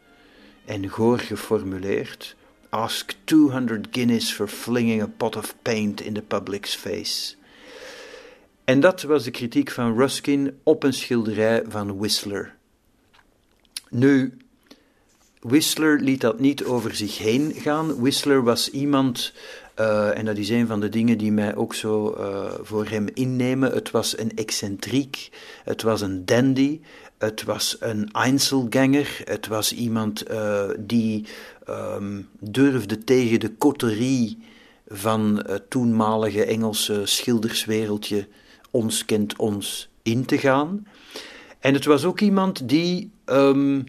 [0.64, 2.36] en goor geformuleerd.
[2.68, 7.34] Ask 200 guineas for flinging a pot of paint in the public's face.
[8.64, 12.54] En dat was de kritiek van Ruskin op een schilderij van Whistler.
[13.90, 14.36] Nu,
[15.44, 18.00] Whistler liet dat niet over zich heen gaan.
[18.00, 19.32] Whistler was iemand,
[19.80, 23.06] uh, en dat is een van de dingen die mij ook zo uh, voor hem
[23.14, 23.72] innemen.
[23.72, 25.30] Het was een excentriek,
[25.64, 26.80] het was een dandy,
[27.18, 31.26] het was een Einzelganger, het was iemand uh, die
[31.68, 34.38] um, durfde tegen de coterie
[34.88, 38.28] van het toenmalige Engelse schilderswereldje
[38.70, 40.86] ons kent ons in te gaan.
[41.60, 43.84] En het was ook iemand die, um,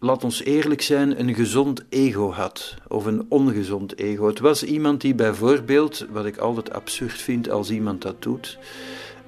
[0.00, 4.26] laat ons eerlijk zijn, een gezond ego had, of een ongezond ego.
[4.26, 8.58] Het was iemand die bijvoorbeeld, wat ik altijd absurd vind als iemand dat doet,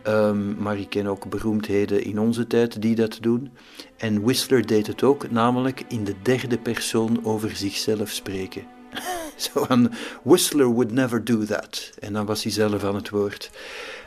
[0.08, 3.50] Ehm, maar ik ken ook beroemdheden in onze tijd die dat doen.
[3.96, 8.66] En Whistler deed het ook, namelijk in de derde persoon over zichzelf spreken.
[9.36, 9.92] Zo van,
[10.22, 11.90] Whistler would never do that.
[11.98, 13.50] En dan was hij zelf aan het woord.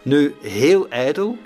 [0.03, 1.37] Nu, heel ijdel,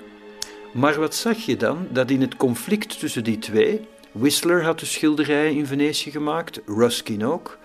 [0.72, 1.86] maar wat zag je dan?
[1.90, 3.80] Dat in het conflict tussen die twee,
[4.18, 7.58] Whistler had de schilderijen in Venetië gemaakt, Ruskin ook,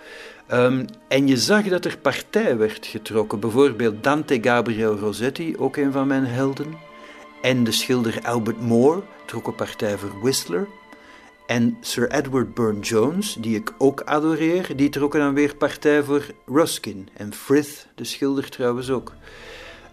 [0.53, 3.39] Um, en je zag dat er partij werd getrokken.
[3.39, 6.77] Bijvoorbeeld Dante Gabriel Rossetti, ook een van mijn helden.
[7.41, 10.67] En de schilder Albert Moore trok een partij voor Whistler.
[11.47, 17.09] En Sir Edward Burne-Jones, die ik ook adoreer, die trokken dan weer partij voor Ruskin.
[17.13, 19.13] En Frith, de schilder trouwens ook.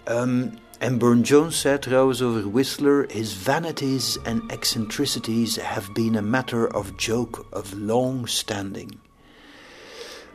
[0.08, 6.74] Um, en Burne-Jones zei trouwens over Whistler: His vanities and eccentricities have been a matter
[6.74, 8.98] of joke of long standing.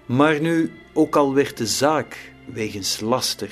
[0.05, 3.51] Maar nu, ook al werd de zaak wegens laster,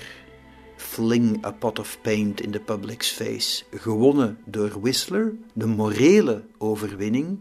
[0.76, 7.40] fling a pot of paint in the public's face, gewonnen door Whistler, de morele overwinning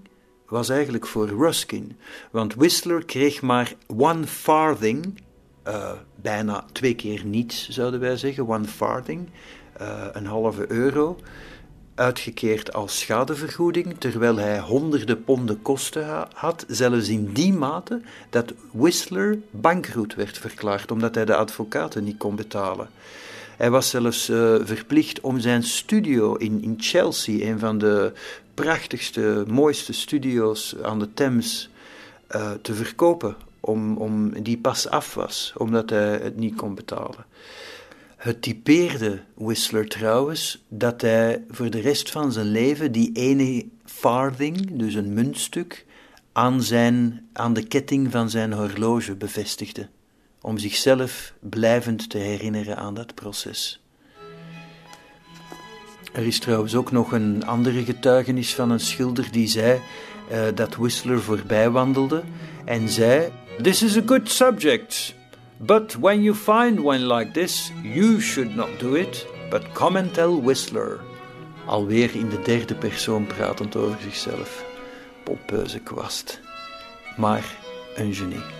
[0.50, 1.96] was eigenlijk voor Ruskin.
[2.30, 5.20] Want Whistler kreeg maar one farthing,
[5.66, 5.92] uh,
[6.22, 9.28] bijna twee keer niets zouden wij zeggen, one farthing,
[9.80, 11.18] uh, een halve euro,
[11.94, 18.00] uitgekeerd als schadevergoeding, terwijl hij honderden ponden kosten had, zelfs in die mate
[18.30, 22.88] dat Whistler bankroet werd verklaard, omdat hij de advocaten niet kon betalen.
[23.56, 28.12] Hij was zelfs uh, verplicht om zijn studio in, in Chelsea, een van de
[28.54, 31.70] prachtigste, mooiste studio's aan de Thames,
[32.36, 37.24] uh, te verkopen, om, om, die pas af was, omdat hij het niet kon betalen.
[38.16, 44.78] Het typeerde Whistler trouwens dat hij voor de rest van zijn leven die ene farthing,
[44.78, 45.86] dus een muntstuk,
[46.32, 49.88] aan, zijn, aan de ketting van zijn horloge bevestigde,
[50.40, 53.80] om zichzelf blijvend te herinneren aan dat proces.
[56.12, 59.80] Er is trouwens ook nog een andere getuigenis van een schilder die zei
[60.32, 62.22] uh, dat Whistler voorbij wandelde
[62.64, 65.14] en zei: This is a good subject.
[65.60, 70.14] But when you find one like this, you should not do it, but come and
[70.14, 71.00] tell Whistler.
[71.66, 74.64] Alweer in de derde persoon pratend over zichzelf.
[75.24, 76.40] Pompeuze kwast.
[77.16, 77.44] Maar
[77.94, 78.59] een genie.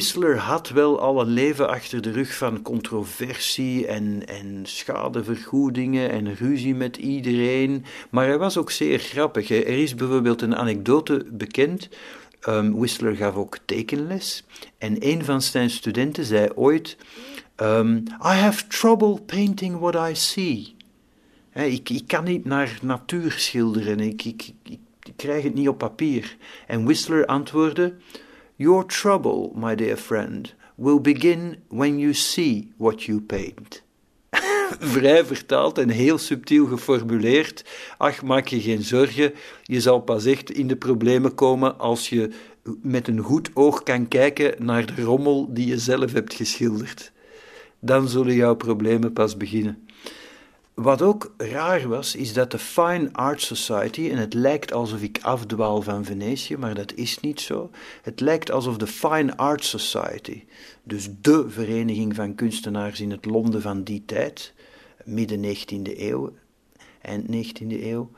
[0.00, 6.34] Whistler had wel al een leven achter de rug van controversie en, en schadevergoedingen en
[6.34, 9.50] ruzie met iedereen, maar hij was ook zeer grappig.
[9.50, 11.88] Er is bijvoorbeeld een anekdote bekend.
[12.48, 14.44] Um, Whistler gaf ook tekenles
[14.78, 16.96] en een van zijn studenten zei ooit:
[17.56, 20.74] um, I have trouble painting what I see.
[21.52, 24.78] ik, ik, kan niet naar natuur schilderen, ik, ik, ik,
[25.16, 26.36] krijg het niet op papier.
[26.66, 27.94] En Whistler antwoordde:
[28.60, 33.82] Your trouble, my dear friend, will begin when you see what you paint.
[34.78, 37.64] Vrij vertaald en heel subtiel geformuleerd.
[37.98, 39.32] Ach, maak je geen zorgen,
[39.62, 42.30] je zal pas echt in de problemen komen als je
[42.82, 47.12] met een goed oog kan kijken naar de rommel die je zelf hebt geschilderd.
[47.78, 49.88] Dan zullen jouw problemen pas beginnen.
[50.80, 55.18] Wat ook raar was, is dat de Fine Art Society, en het lijkt alsof ik
[55.22, 57.70] afdwaal van Venetië, maar dat is niet zo.
[58.02, 60.44] Het lijkt alsof de Fine Art Society,
[60.82, 64.52] dus de vereniging van kunstenaars in het Londen van die tijd,
[65.04, 66.32] midden 19e eeuw,
[67.02, 68.10] eind 19e eeuw,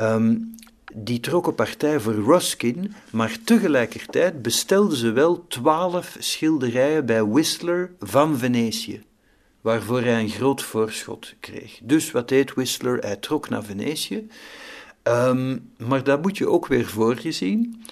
[0.00, 0.54] um,
[0.94, 8.38] die trokken partij voor Ruskin, maar tegelijkertijd bestelden ze wel twaalf schilderijen bij Whistler van
[8.38, 9.02] Venetië
[9.60, 11.80] waarvoor hij een groot voorschot kreeg.
[11.82, 12.98] Dus wat deed Whistler?
[12.98, 14.28] Hij trok naar Venetië.
[15.02, 17.84] Um, maar dat moet je ook weer voor je zien.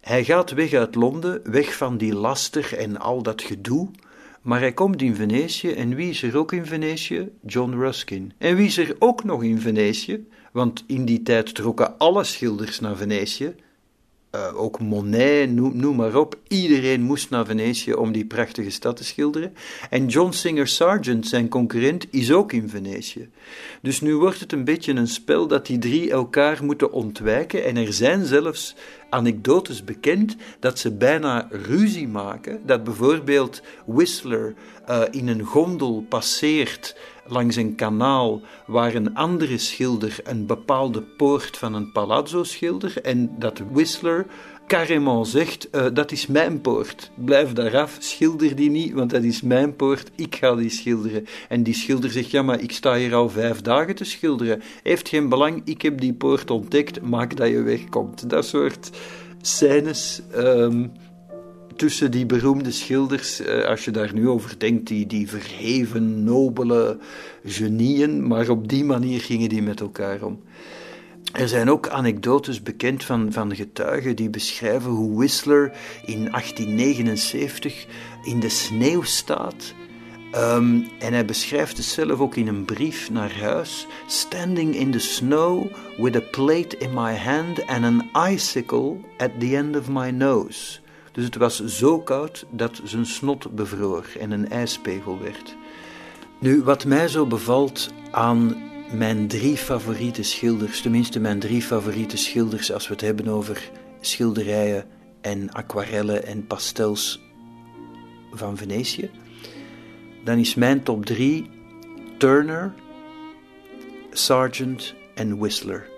[0.00, 3.90] Hij gaat weg uit Londen, weg van die laster en al dat gedoe.
[4.42, 7.28] Maar hij komt in Venetië en wie is er ook in Venetië?
[7.46, 8.32] John Ruskin.
[8.38, 10.26] En wie is er ook nog in Venetië?
[10.52, 13.54] Want in die tijd trokken alle schilders naar Venetië.
[14.34, 16.38] Uh, ook Monet, noem, maar op.
[16.48, 19.54] Iedereen moest naar Venetië om die prachtige stad te schilderen.
[19.90, 23.28] En John Singer Sargent, zijn concurrent, is ook in Venetië.
[23.82, 27.64] Dus nu wordt het een beetje een spel dat die drie elkaar moeten ontwijken.
[27.64, 28.74] En er zijn zelfs
[29.10, 32.60] anekdotes bekend dat ze bijna ruzie maken.
[32.66, 34.54] Dat bijvoorbeeld Whistler
[34.88, 36.96] uh, in een gondel passeert
[37.26, 43.34] langs een kanaal waar een andere schilder een bepaalde poort van een palazzo schilder en
[43.38, 44.26] dat Whistler
[44.66, 49.22] carrément zegt, uh, dat is mijn poort, blijf daar af, schilder die niet, want dat
[49.22, 51.26] is mijn poort, ik ga die schilderen.
[51.48, 55.08] En die schilder zegt, ja maar ik sta hier al vijf dagen te schilderen, heeft
[55.08, 58.30] geen belang, ik heb die poort ontdekt, maak dat je wegkomt.
[58.30, 58.90] Dat soort
[59.40, 60.22] scènes...
[60.36, 60.92] Um,
[61.76, 66.98] tussen die beroemde schilders, eh, als je daar nu over denkt, die, die verheven, nobele
[67.44, 70.40] genieën, maar op die manier gingen die met elkaar om.
[71.32, 75.72] Er zijn ook anekdotes bekend van, van getuigen die beschrijven hoe Whistler
[76.04, 77.86] in 1879
[78.24, 79.74] in de sneeuw staat.
[80.32, 83.86] Ehm, en hij beschrijft het zelf ook in een brief naar huis.
[84.06, 85.66] Standing in the snow
[85.96, 90.82] with a plate in my hand and an icicle at the end of my nose.
[91.14, 95.56] Dus het was zo koud dat zijn snot bevroor en een ijspegel werd.
[96.38, 98.62] Nu, wat mij zo bevalt aan
[98.92, 104.86] mijn drie favoriete schilders, tenminste mijn drie favoriete schilders als we het hebben over schilderijen
[105.20, 107.20] en aquarellen en pastels
[108.32, 109.10] van Venetië,
[110.24, 111.50] dan is mijn top drie
[112.18, 112.74] Turner,
[114.10, 115.88] Sargent en Whistler.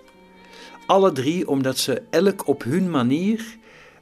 [0.87, 3.57] Alle drie omdat ze elk op hun manier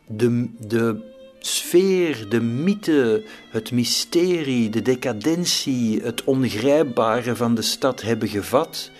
[0.06, 8.28] de, de sfeer, de mythe, het mysterie, de decadentie, het ongrijpbare van de stad hebben
[8.28, 8.90] gevat.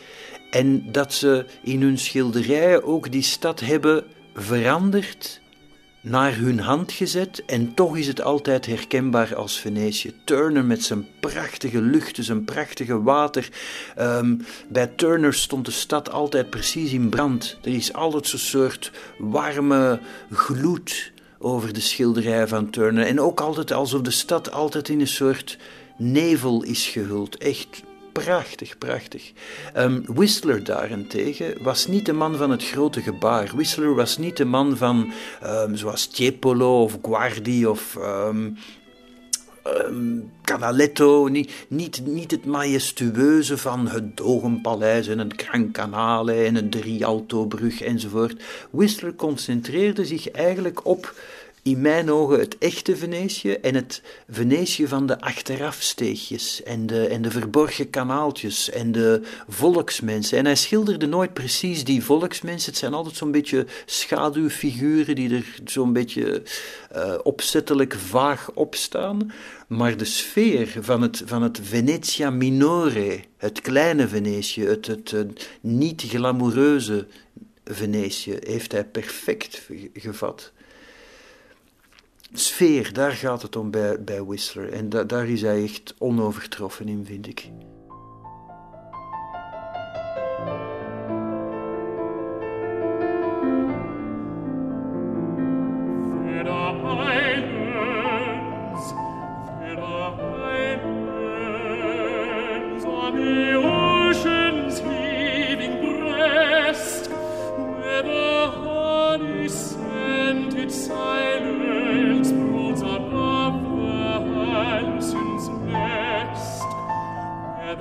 [0.51, 5.41] En dat ze in hun schilderijen ook die stad hebben veranderd,
[6.05, 7.43] naar hun hand gezet.
[7.47, 10.13] En toch is het altijd herkenbaar als Venetië.
[10.25, 13.49] Turner met zijn prachtige luchten, zijn prachtige water.
[13.99, 17.59] Um, bij Turner stond de stad altijd precies in brand.
[17.63, 20.01] Er is altijd zo'n soort warme
[20.31, 23.07] gloed over de schilderij van Turner.
[23.07, 25.59] En ook altijd alsof de stad altijd in een soort
[25.97, 27.37] nevel is gehuld.
[27.37, 27.83] Echt
[28.23, 29.33] prachtig, prachtig.
[29.77, 33.51] Um, Whistler daarentegen was niet de man van het grote gebaar.
[33.55, 35.13] Whistler was niet de man van,
[35.45, 38.57] um, zoals Tiepolo of Guardi of um,
[40.43, 41.29] Canaletto.
[41.29, 47.81] Niet, niet, niet het majestueuze van het Dogenpaleis en het Gran Canale en het Rialto-brug
[47.81, 48.43] enzovoort.
[48.71, 51.15] Whistler concentreerde zich eigenlijk op
[51.65, 57.23] in mijn ogen het echte Venetië en het Venetië van de achterafsteegjes en de, en
[57.23, 60.39] de verborgen kanaaltjes en de volksmensen.
[60.39, 62.71] En hij schilderde nooit precies die volksmensen.
[62.71, 66.43] Het zijn altijd zo'n beetje schaduwfiguren die er zo'n beetje
[66.97, 69.33] uh, opzettelijk vaag op staan.
[69.67, 75.51] Maar de sfeer van het, van het Venetia minore, het kleine Venetië, het, het, het
[75.61, 77.07] niet glamoureuze
[77.65, 80.53] Venetië, heeft hij perfect gevat.
[82.39, 84.73] Sfeer, daar gaat het om bij, bij Whistler.
[84.73, 87.51] En da, daar is hij echt onovertroffen in, vind ik.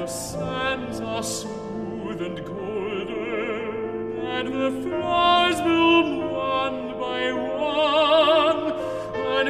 [0.04, 8.74] the sands are smooth and golden, and the flowers bloom one by one,
[9.38, 9.48] and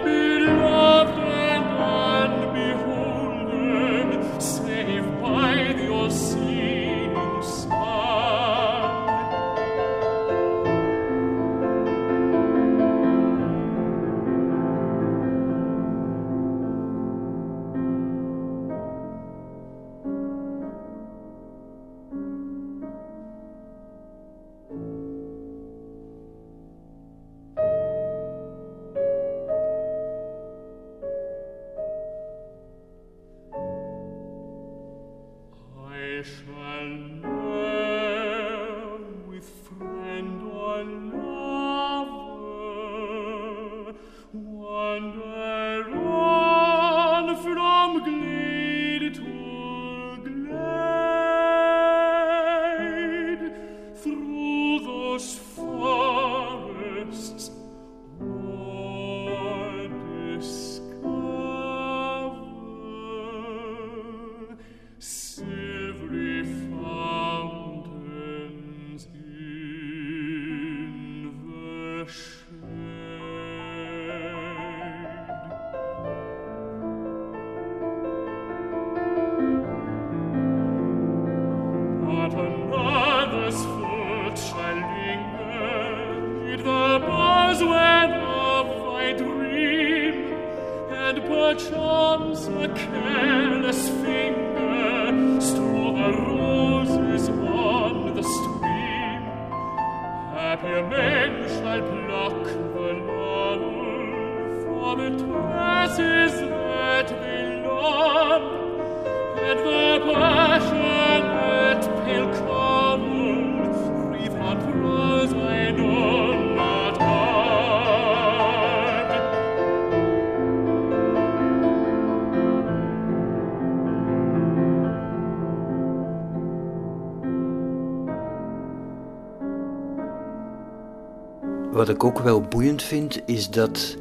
[131.83, 133.97] Wat ik ook wel boeiend vind, is dat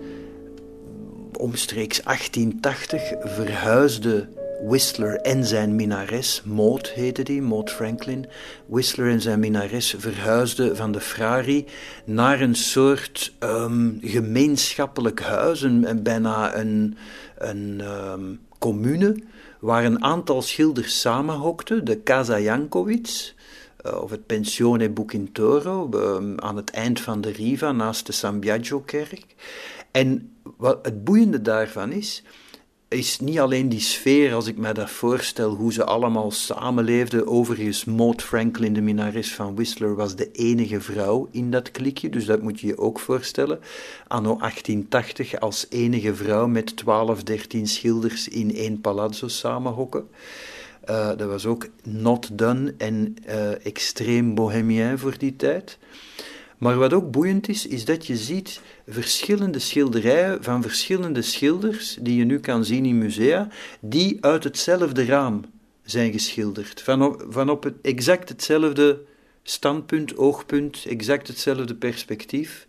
[1.33, 4.29] omstreeks 1880 verhuisde
[4.65, 8.27] Whistler en zijn minares, Maud heette die, Maud Franklin.
[8.67, 11.67] Whistler en zijn minares verhuisden van de Frari
[12.05, 16.97] naar een soort um, gemeenschappelijk huis, een, bijna een,
[17.39, 19.17] een um, commune,
[19.61, 23.35] waar een aantal schilders samenhokten, de Casa Jankovic.
[23.83, 28.41] Eh, of het Pensione Bucintoro ehm, aan het eind van de Riva naast de San
[28.41, 29.25] Biagio-kerk.
[29.91, 32.23] En wat het boeiende daarvan is,
[32.89, 37.27] is niet alleen die sfeer, als ik me dat voorstel, hoe ze allemaal samenleefden.
[37.27, 42.25] Overigens, Maud Franklin, de minares van Whistler, was de enige vrouw in dat klikje, dus
[42.25, 43.61] dat moet je je ook voorstellen.
[44.09, 50.09] Anno 1880 als enige vrouw met 12, 13 schilders in één palazzo samenhokken.
[50.91, 55.79] Uh, dat was ook not done en uh, extreem bohemien voor die tijd.
[56.59, 62.17] Maar wat ook boeiend is, is dat je ziet verschillende schilderijen van verschillende schilders, die
[62.17, 63.49] je nu kan zien in musea,
[63.81, 65.45] die uit hetzelfde raam
[65.85, 66.83] zijn geschilderd.
[66.83, 69.01] Van op, van op het, exact hetzelfde
[69.43, 72.67] standpunt, oogpunt, exact hetzelfde perspectief.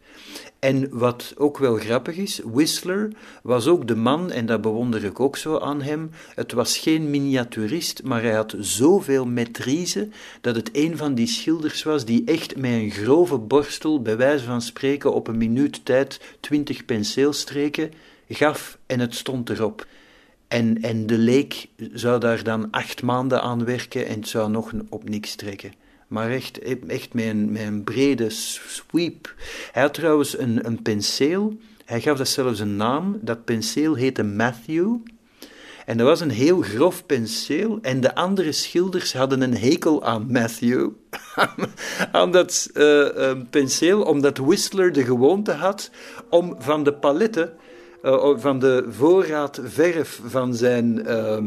[0.60, 3.12] En wat ook wel grappig is, Whistler
[3.42, 7.10] was ook de man, en dat bewonder ik ook zo aan hem, het was geen
[7.10, 10.08] miniaturist, maar hij had zoveel maîtrise
[10.42, 14.46] dat het een van die schilders was die echt met een grove borstel, bij wijze
[14.46, 17.92] van spreken op een minuut tijd, twintig penseelstreken
[18.30, 19.88] gaf en het stond erop.
[20.48, 24.72] En, en de leek zou daar dan acht maanden aan werken en het zou nog
[24.90, 25.83] op niks trekken
[26.14, 29.36] maar echt, echt met, een, met een brede sweep.
[29.72, 34.24] Hij had trouwens een, een penseel, hij gaf dat zelfs een naam, dat penseel heette
[34.24, 34.96] Matthew.
[35.86, 40.32] En dat was een heel grof penseel en de andere schilders hadden een hekel aan
[40.32, 40.90] Matthew,
[42.12, 45.92] aan dat uh, penseel, omdat Whistler de gewoonte had
[46.30, 47.54] om van de paletten
[48.04, 51.38] uh, van de voorraad verf van zijn uh,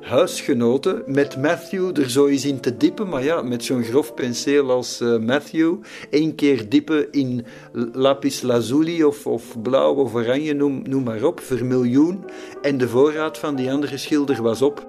[0.00, 3.08] huisgenoten met Matthew er zo eens in te dippen.
[3.08, 5.74] Maar ja, met zo'n grof penseel als uh, Matthew.
[6.10, 7.46] Eén keer dippen in
[7.92, 12.24] lapis lazuli of, of blauw of oranje, noem, noem maar op, vermiljoen.
[12.62, 14.86] En de voorraad van die andere schilder was op.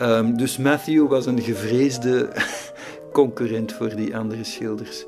[0.00, 2.28] Um, dus Matthew was een gevreesde
[3.12, 5.06] concurrent voor die andere schilders.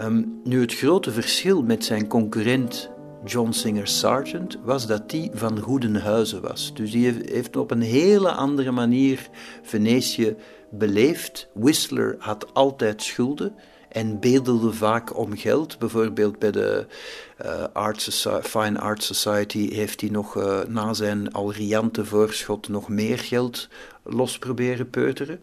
[0.00, 2.90] Um, nu, het grote verschil met zijn concurrent
[3.24, 6.74] John Singer Sargent was dat die van goede huizen was.
[6.74, 9.28] Dus die heeft op een hele andere manier
[9.62, 10.36] Venetië
[10.70, 11.48] beleefd.
[11.54, 13.54] Whistler had altijd schulden
[13.88, 15.78] en bedelde vaak om geld.
[15.78, 16.86] Bijvoorbeeld bij de
[17.72, 23.18] Art Fine Art Society heeft hij nog uh, na zijn al riante voorschot nog meer
[23.18, 23.68] geld
[24.02, 25.40] los proberen peuteren.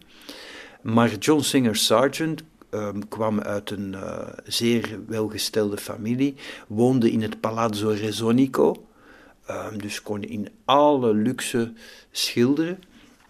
[0.82, 6.36] Maar John Singer Sargent um, kwam uit een uh, zeer welgestelde familie,
[6.67, 8.86] woonde in het Palazzo Resonico,
[9.49, 11.74] um, dus kon in alle luxe
[12.11, 12.80] schilderen.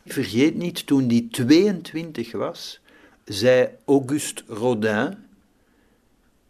[0.05, 2.79] Vergeet niet, toen hij 22 was,
[3.23, 5.15] zei Auguste Rodin,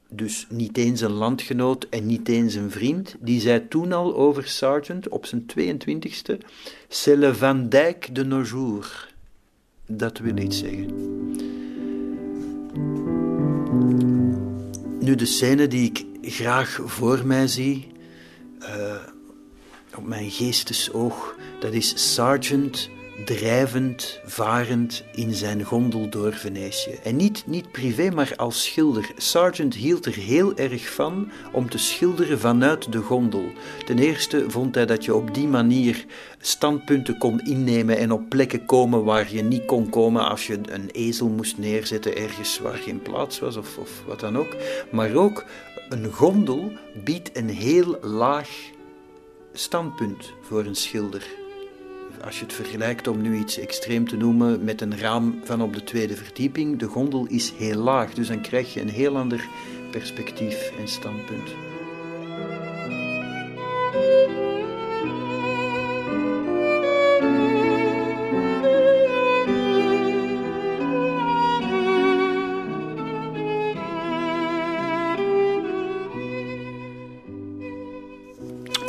[0.09, 4.47] dus niet eens een landgenoot en niet eens een vriend, die zei toen al over
[4.47, 6.37] Sargent op zijn 22e:
[6.87, 9.07] C'est le Van Dyck de nos jours.
[9.85, 10.87] Dat wil iets zeggen.
[14.99, 17.87] Nu, de scène die ik graag voor mij zie,
[18.61, 18.95] uh,
[19.95, 22.89] op mijn geestesoog, dat is Sargent
[23.25, 26.99] drijvend, varend in zijn gondel door Venetië.
[27.03, 29.11] En niet, niet privé, maar als schilder.
[29.17, 33.51] Sargent hield er heel erg van om te schilderen vanuit de gondel.
[33.85, 36.05] Ten eerste vond hij dat je op die manier
[36.39, 40.89] standpunten kon innemen en op plekken komen waar je niet kon komen als je een
[40.89, 44.55] ezel moest neerzetten ergens waar geen plaats was of, of wat dan ook.
[44.91, 45.45] Maar ook
[45.89, 46.71] een gondel
[47.03, 48.49] biedt een heel laag
[49.53, 51.39] standpunt voor een schilder
[52.25, 55.73] als je het vergelijkt, om nu iets extreem te noemen, met een raam van op
[55.73, 58.13] de tweede verdieping, de gondel is heel laag.
[58.13, 59.47] Dus dan krijg je een heel ander
[59.91, 61.49] perspectief en standpunt.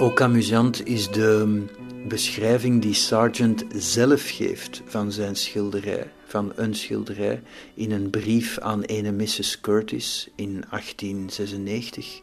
[0.01, 1.64] Ook amusant is de
[2.09, 7.42] beschrijving die Sargent zelf geeft van zijn schilderij, van een schilderij,
[7.74, 9.61] in een brief aan ene Mrs.
[9.61, 12.20] Curtis in 1896.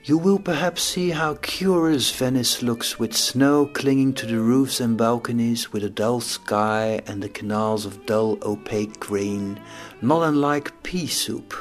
[0.00, 4.96] You will perhaps see how curious Venice looks with snow clinging to the roofs and
[4.96, 9.58] balconies, with a dull sky and the canals of dull opaque grain,
[10.00, 11.54] not unlike pea soup,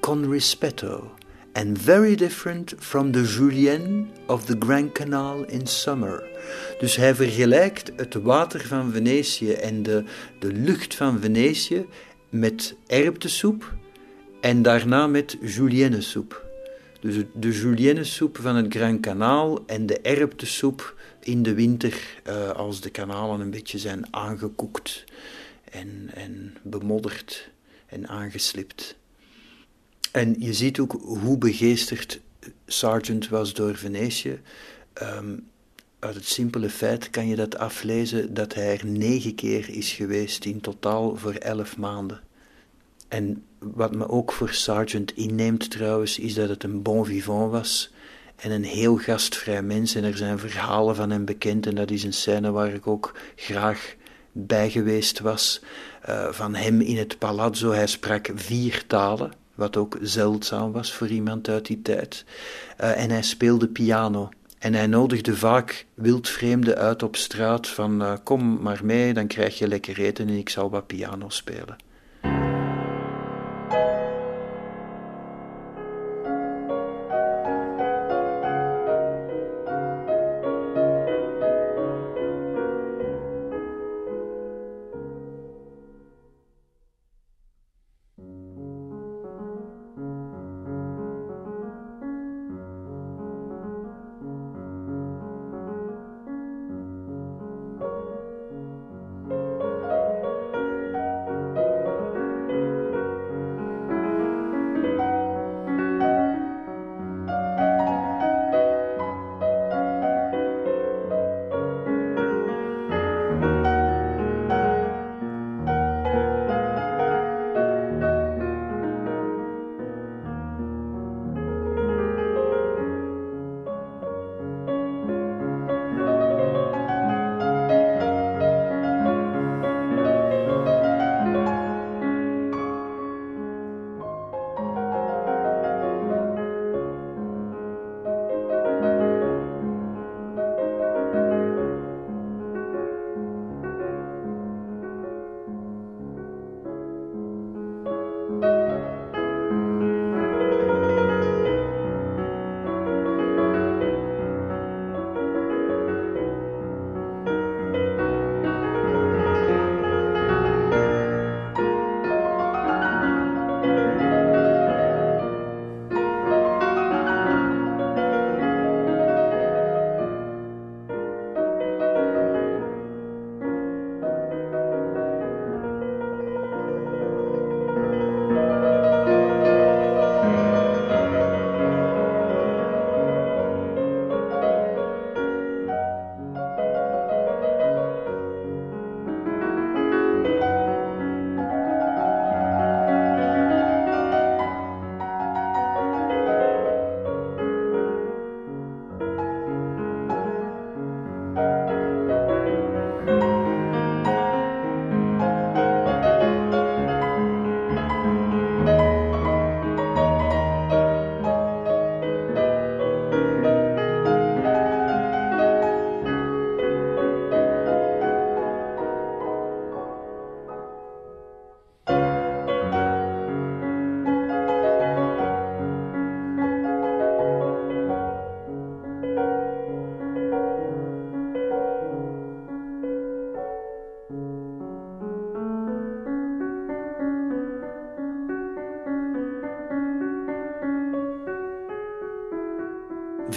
[0.00, 1.10] con rispetto,
[1.52, 6.22] and very different from the julienne of the Grand Canal in summer.
[6.78, 10.04] Dus hij vergelijkt het water van Venetië en de,
[10.38, 11.86] de lucht van Venetië
[12.28, 13.74] met erwtensoep
[14.40, 16.48] en daarna met juliennesoep.
[17.00, 22.80] Dus de juliennesoep van het Grand Canal en de erwtensoep in de winter uh, als
[22.80, 25.04] de kanalen een beetje zijn aangekoekt
[25.70, 27.50] en, en bemodderd
[27.86, 28.98] en aangeslipt.
[30.10, 32.20] En je ziet ook hoe begeesterd
[32.66, 34.40] Sargent was door Venetië.
[35.02, 35.48] Um,
[35.98, 40.44] uit het simpele feit kan je dat aflezen dat hij er negen keer is geweest
[40.44, 42.20] in totaal voor elf maanden.
[43.08, 47.92] En wat me ook voor Sargent inneemt trouwens, is dat het een bon vivant was
[48.36, 49.94] en een heel gastvrij mens.
[49.94, 53.14] En er zijn verhalen van hem bekend en dat is een scène waar ik ook
[53.36, 53.94] graag
[54.32, 55.62] bij geweest was.
[56.08, 61.08] Uh, van hem in het palazzo, hij sprak vier talen wat ook zeldzaam was voor
[61.08, 62.24] iemand uit die tijd.
[62.80, 64.28] Uh, en hij speelde piano.
[64.58, 69.58] En hij nodigde vaak wildvreemden uit op straat van uh, kom maar mee, dan krijg
[69.58, 71.76] je lekker eten en ik zal wat piano spelen.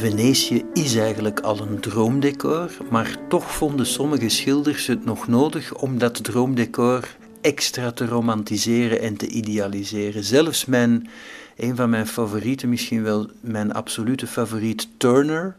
[0.03, 5.97] Venetië is eigenlijk al een droomdecor, maar toch vonden sommige schilders het nog nodig om
[5.97, 10.23] dat droomdecor extra te romantiseren en te idealiseren.
[10.23, 11.09] Zelfs mijn,
[11.57, 15.55] een van mijn favorieten, misschien wel mijn absolute favoriet, Turner,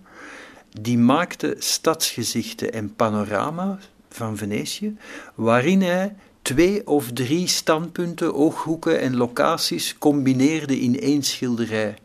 [0.81, 3.79] die maakte stadsgezichten en panorama
[4.09, 4.97] van Venetië,
[5.35, 11.97] waarin hij twee of drie standpunten, ooghoeken en locaties combineerde in één schilderij.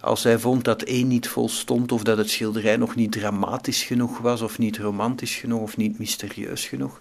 [0.00, 4.18] Als hij vond dat één niet volstond of dat het schilderij nog niet dramatisch genoeg
[4.18, 7.00] was of niet romantisch genoeg of niet mysterieus genoeg.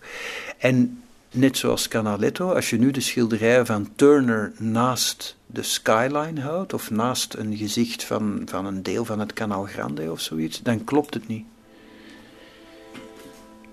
[0.58, 6.74] En net zoals Canaletto, als je nu de schilderijen van Turner naast de skyline houdt
[6.74, 10.84] of naast een gezicht van, van een deel van het Canal Grande of zoiets, dan
[10.84, 11.45] klopt het niet.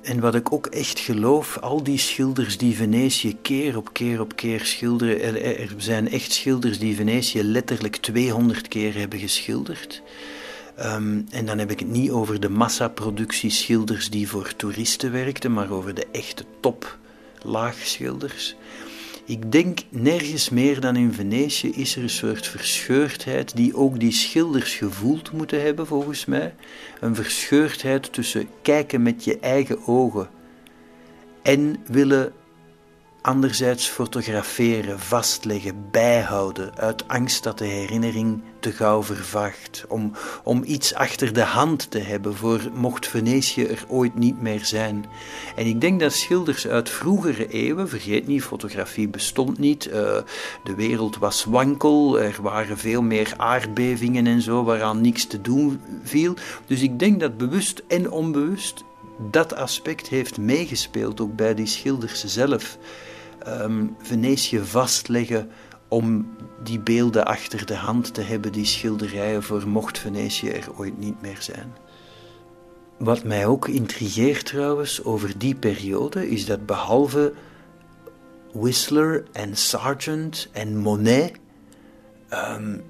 [0.06, 4.36] En wat ik ook echt geloof, al die schilders die Venetië keer op keer op
[4.36, 10.02] keer schilderen, er, zijn echt schilders die Venetië letterlijk 200 keer hebben geschilderd.
[10.78, 15.52] Um, en dan heb ik het niet over de massaproductie schilders die voor toeristen werkten,
[15.52, 16.98] maar over de echte top
[17.42, 18.56] laagschilders.
[19.28, 24.12] Ik denk nergens meer dan in Venetië is er een soort verscheurdheid die ook die
[24.12, 26.54] schilders gevoeld moeten hebben, volgens mij.
[27.00, 30.28] Een verscheurdheid tussen kijken met je eigen ogen
[31.42, 32.32] en willen
[33.26, 40.12] anderzijds fotograferen, vastleggen, bijhouden, uit angst dat de herinnering te gauw vervaagt, om,
[40.42, 45.06] om iets achter de hand te hebben voor mocht Venetië er ooit niet meer zijn.
[45.56, 49.92] En ik denk dat schilders uit vroegere eeuwen, vergeet niet, fotografie bestond niet, uh,
[50.64, 55.80] de wereld was wankel, er waren veel meer aardbevingen en zo waaraan niks te doen
[56.02, 56.34] viel.
[56.66, 58.84] Dus ik denk dat bewust en onbewust
[59.30, 62.78] dat aspect heeft meegespeeld, ook bij die schilders zelf
[63.48, 65.50] um, Venetië vastleggen
[65.88, 70.98] om die beelden achter de hand te hebben, die schilderijen, voor mocht Venetië er ooit
[70.98, 71.74] niet meer zijn.
[72.98, 77.32] Wat mij ook intrigeert trouwens over die periode, is dat behalve
[78.52, 81.32] Whistler en Sargent en Monet,
[82.32, 82.82] um,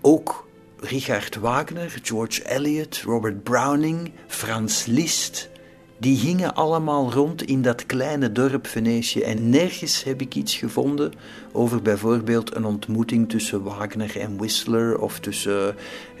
[0.00, 0.48] ook
[0.78, 5.50] Richard Wagner, George Eliot, Robert Browning, Frans Liszt,
[6.02, 11.12] die hingen allemaal rond in dat kleine dorp Venetië en nergens heb ik iets gevonden
[11.52, 15.74] over bijvoorbeeld een ontmoeting tussen Wagner en Whistler of tussen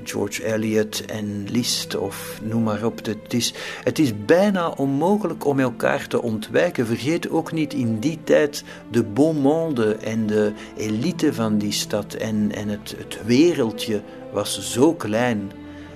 [0.04, 3.06] George Eliot en Liszt of noem maar op.
[3.06, 3.54] Het is,
[3.84, 6.86] het is bijna onmogelijk om elkaar te ontwijken.
[6.86, 12.14] Vergeet ook niet in die tijd de bon monde en de elite van die stad
[12.14, 14.02] en, en het, het wereldje
[14.32, 15.52] was zo klein.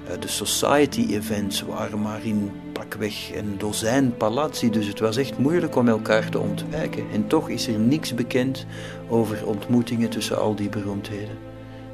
[0.09, 5.39] Eh, de society events waren maar in pakweg een dozijn palazzi, dus het was echt
[5.39, 7.05] moeilijk om elkaar te ontwijken.
[7.13, 8.67] En toch is er niks bekend
[9.09, 11.39] over ontmoetingen tussen al die beroemdheden.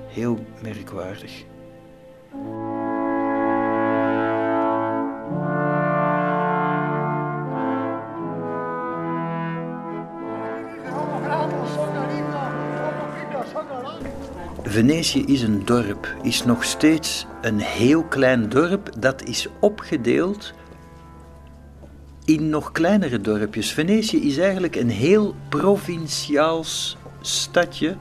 [0.06, 1.44] Heel merkwaardig.
[14.72, 20.52] Venetië is een dorp, is nog steeds een heel klein dorp dat is opgedeeld
[22.24, 23.72] in nog kleinere dorpjes.
[23.72, 27.96] Venetië is eigenlijk een heel provinciaals stadje.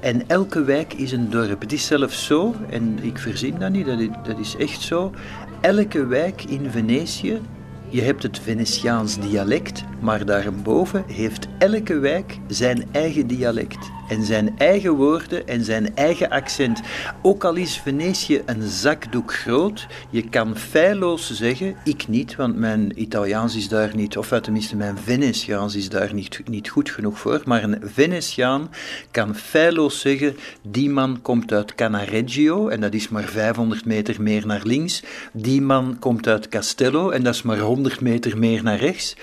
[0.00, 1.60] En elke wijk is een dorp.
[1.60, 3.86] Het is zelfs zo, en ik verzin dat niet,
[4.24, 5.12] dat is echt zo.
[5.60, 7.40] Elke wijk in Venetië,
[7.88, 14.58] je hebt het Venetiaans dialect, maar daarboven heeft elke wijk zijn eigen dialect en zijn
[14.58, 16.80] eigen woorden en zijn eigen accent.
[17.22, 23.00] Ook al is Venetië een zakdoek groot, je kan feilloos zeggen, ik niet, want mijn
[23.00, 27.42] Italiaans is daar niet, of tenminste mijn Venetiaans is daar niet, niet goed genoeg voor,
[27.44, 28.70] maar een Venetiaan
[29.10, 34.46] kan feilloos zeggen, die man komt uit Canareggio, en dat is maar 500 meter meer
[34.46, 38.78] naar links, die man komt uit Castello, en dat is maar 100 meter meer naar
[38.78, 39.16] rechts.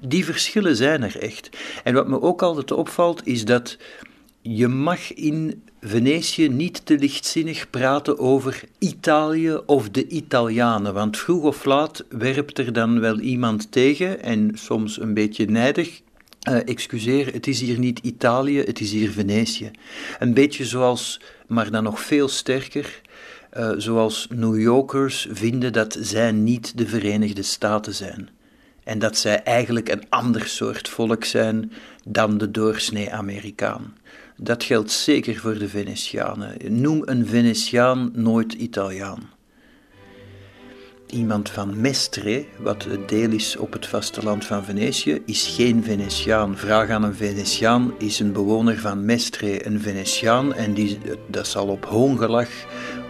[0.00, 1.48] Die verschillen zijn er echt.
[1.84, 3.76] En wat me ook altijd opvalt, is dat
[4.42, 11.42] je mag in Venetië niet te lichtzinnig praten over Italië of de Italianen, want vroeg
[11.42, 16.00] of laat werpt er dan wel iemand tegen en soms een beetje nijdig.
[16.48, 19.70] Uh, excuseer, het is hier niet Italië, het is hier Venetië.
[20.18, 23.00] Een beetje zoals, maar dan nog veel sterker,
[23.56, 28.28] uh, zoals New Yorkers vinden dat zij niet de Verenigde Staten zijn.
[28.86, 31.72] En dat zij eigenlijk een ander soort volk zijn
[32.04, 33.96] dan de doorsnee Amerikaan.
[34.36, 36.80] Dat geldt zeker voor de Venetianen.
[36.80, 39.34] Noem een Venetiaan nooit Italiaan.
[41.06, 46.56] iemand van Mestre, wat het deel is op het vasteland van Venetië, is geen Venetiaan.
[46.56, 50.54] Vraag aan een Venetiaan, is een bewoner van Mestre een Venetiaan?
[50.54, 52.50] En die, dat zal op hoongelach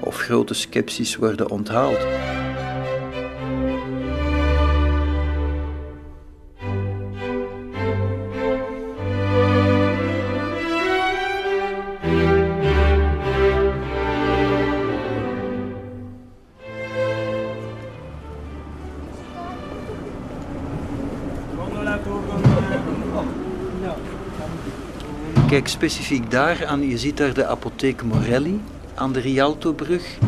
[0.01, 2.07] of grote sceptisch worden onthaald.
[25.57, 28.61] Kijk specifiek daar aan, je ziet daar de apotheek Morelli
[28.95, 30.19] aan de Rialtobrug.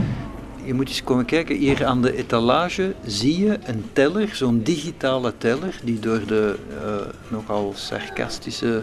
[0.64, 5.33] Je moet eens komen kijken, hier aan de etalage zie je een teller, zo'n digitale
[5.39, 8.83] teller, die door de uh, nogal sarcastische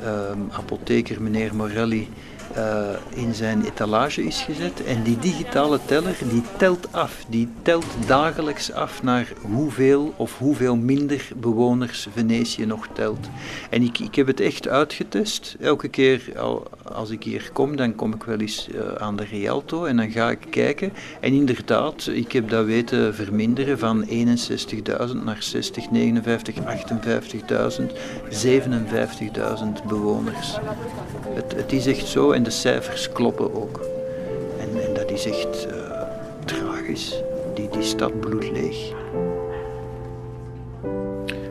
[0.00, 2.08] uh, apotheker meneer Morelli
[2.56, 4.84] uh, in zijn etalage is gezet.
[4.84, 7.24] En die digitale teller die telt af.
[7.28, 13.28] Die telt dagelijks af naar hoeveel of hoeveel minder bewoners Venetië nog telt.
[13.70, 15.56] En ik, ik heb het echt uitgetest.
[15.60, 16.32] Elke keer
[16.92, 20.10] als ik hier kom, dan kom ik wel eens uh, aan de Rialto en dan
[20.10, 20.92] ga ik kijken.
[21.20, 24.12] En inderdaad, ik heb dat weten verminderen van 61.000
[25.24, 26.62] naar 60, 59, 58.000,
[28.28, 30.56] 57.000 bewoners.
[31.34, 33.80] Het, het is echt zo en de cijfers kloppen ook.
[34.60, 36.02] En, en dat is echt uh,
[36.44, 37.14] tragisch.
[37.54, 38.92] Die, die stad bloedleeg.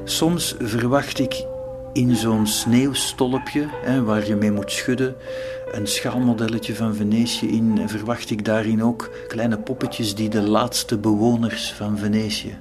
[0.04, 1.46] Soms verwacht ik
[1.94, 5.16] in zo'n sneeuwstolpje, hè, waar je mee moet schudden,
[5.72, 11.74] een schaalmodelletje van Venetië in, verwacht ik daarin ook kleine poppetjes die de laatste bewoners
[11.74, 12.58] van Venetië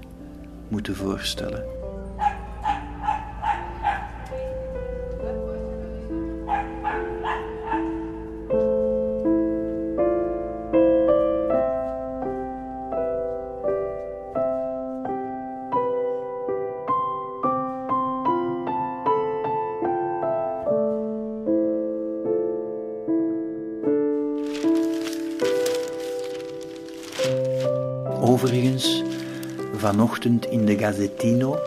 [0.68, 1.79] moeten voorstellen.
[29.90, 31.58] Vanochtend in de Gazzettino,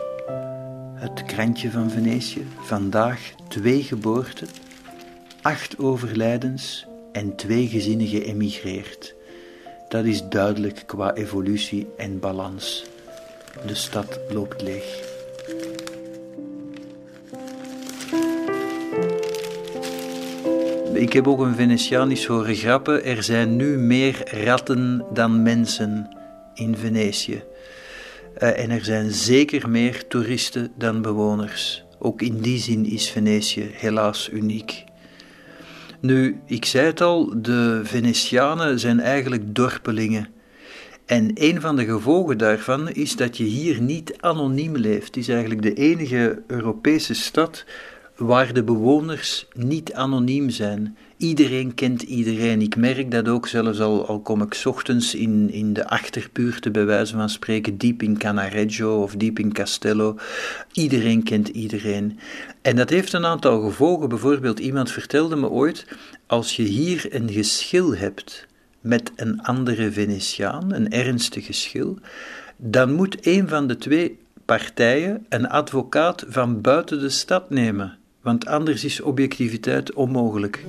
[0.94, 4.48] het krantje van Venetië, vandaag twee geboorten,
[5.42, 9.14] acht overlijdens en twee gezinnen geëmigreerd.
[9.88, 12.84] Dat is duidelijk qua evolutie en balans.
[13.66, 15.02] De stad loopt leeg.
[20.92, 23.04] Ik heb ook een Venetianisch horen grappen.
[23.04, 26.08] Er zijn nu meer ratten dan mensen
[26.54, 27.42] in Venetië.
[28.38, 31.84] Uh, en er zijn zeker meer toeristen dan bewoners.
[31.98, 34.84] Ook in die zin is Venetië helaas uniek.
[36.00, 40.28] Nu, ik zei het al, de Venetianen zijn eigenlijk dorpelingen.
[41.06, 45.06] En een van de gevolgen daarvan is dat je hier niet anoniem leeft.
[45.06, 47.64] Het is eigenlijk de enige Europese stad
[48.16, 50.96] waar de bewoners niet anoniem zijn.
[51.16, 52.62] Iedereen kent iedereen.
[52.62, 56.84] Ik merk dat ook zelfs al, al kom ik ochtends in, in de achterbuurten, bij
[56.84, 60.18] wijze van spreken, diep in Canareggio of diep in Castello.
[60.72, 62.18] Iedereen kent iedereen.
[62.62, 64.08] En dat heeft een aantal gevolgen.
[64.08, 65.86] Bijvoorbeeld, iemand vertelde me ooit:
[66.26, 68.46] als je hier een geschil hebt
[68.80, 71.98] met een andere Venetiaan, een ernstig geschil,
[72.56, 78.46] dan moet een van de twee partijen een advocaat van buiten de stad nemen want
[78.46, 80.64] anders is objectiviteit onmogelijk.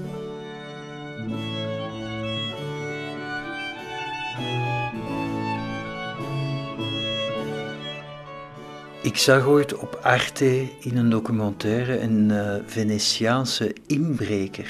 [9.01, 14.69] Ik zag ooit op Arte in een documentaire een uh, Venetiaanse inbreker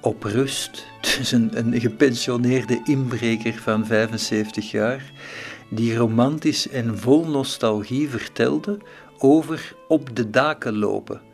[0.00, 0.86] op rust.
[1.18, 5.12] Dus een, een gepensioneerde inbreker van 75 jaar,
[5.68, 8.78] die romantisch en vol nostalgie vertelde
[9.18, 11.29] over op de daken lopen.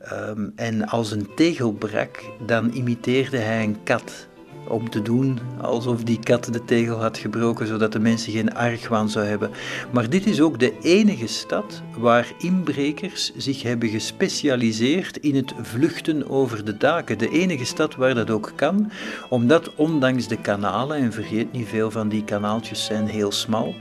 [0.00, 4.28] Ehm, en als een tegel brak, dan imiteerde hij een kat.
[4.68, 9.10] Om te doen alsof die kat de tegel had gebroken, zodat de mensen geen argwaan
[9.10, 9.50] zou hebben.
[9.92, 16.28] Maar dit is ook de enige stad waar inbrekers zich hebben gespecialiseerd in het vluchten
[16.28, 17.18] over de daken.
[17.18, 18.90] De enige stad waar dat ook kan,
[19.28, 23.74] omdat ondanks de kanalen, en vergeet niet veel van die kanaaltjes zijn heel smal,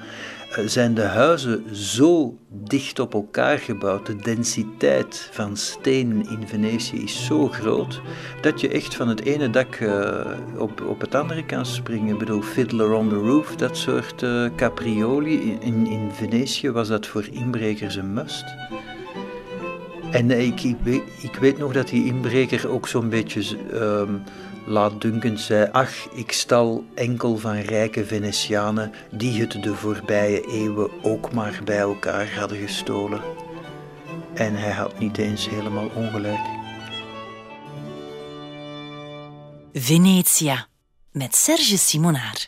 [0.65, 7.25] zijn de huizen zo dicht op elkaar gebouwd, de densiteit van steen in Venetië is
[7.25, 8.01] zo groot,
[8.41, 10.25] dat je echt van het ene dak uh,
[10.57, 12.13] op, op het andere kan springen.
[12.13, 15.57] Ik bedoel, Fiddler on the Roof, dat soort uh, caprioli.
[15.59, 18.45] In, in Venetië was dat voor inbrekers een must.
[20.11, 23.57] En ik, ik, weet, ik weet nog dat die inbreker ook zo'n beetje...
[23.73, 24.21] Um,
[24.69, 31.33] Laatdunkend zei, ach, ik stal enkel van rijke Venetianen die het de voorbije eeuwen ook
[31.33, 33.21] maar bij elkaar hadden gestolen.
[34.33, 36.39] En hij had niet eens helemaal ongelijk.
[39.73, 40.67] Venetia
[41.11, 42.47] met Serge Simonaar.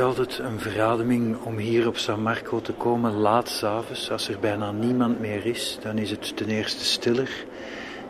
[0.00, 4.10] Altijd een verademing om hier op San Marco te komen laat s'avonds.
[4.10, 7.44] Als er bijna niemand meer is, dan is het ten eerste stiller.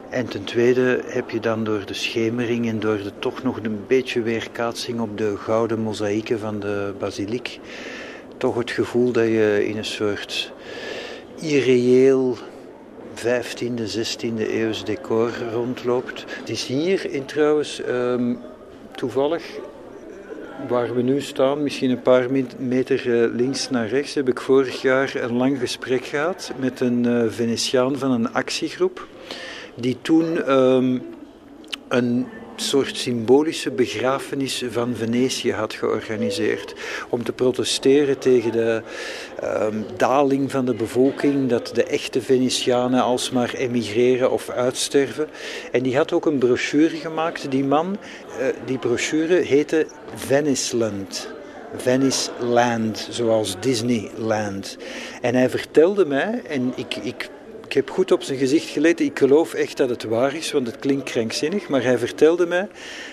[0.09, 3.85] En ten tweede heb je dan door de schemering en door de toch nog een
[3.87, 7.61] beetje weerkaatsing op de gouden mozaïeken van de basiliek,
[8.37, 10.53] toch het gevoel dat je in een soort
[11.41, 12.37] irreëel
[13.15, 16.25] 15e, 16e eeuws decor rondloopt.
[16.39, 18.39] Het is hier in trouwens um,
[18.95, 19.43] toevallig
[20.69, 22.27] waar we nu staan, misschien een paar
[22.59, 27.07] meter eh, links naar rechts, heb ik vorig jaar een lang gesprek gehad met een
[27.07, 29.07] uh, Venetiaan van een actiegroep,
[29.75, 31.03] die toen um,
[31.89, 32.27] een
[32.61, 36.75] soort symbolische begrafenis van Venetië had georganiseerd.
[37.09, 38.83] Om te protesteren tegen de
[39.45, 45.29] um, daling van de bevolking, dat de echte Venetianen alsmaar emigreren of uitsterven.
[45.73, 47.97] En die had ook een brochure gemaakt, die man.
[48.41, 51.29] Uh, die brochure heette Veniceland.
[51.77, 54.77] Venice Land, zoals Disneyland.
[55.21, 57.31] En hij vertelde mij, en ik, ik
[57.71, 59.05] ik heb goed op zijn gezicht geleten.
[59.05, 61.69] Ik geloof echt dat het waar is, want het klinkt krankzinnig.
[61.69, 62.69] Maar hij vertelde mij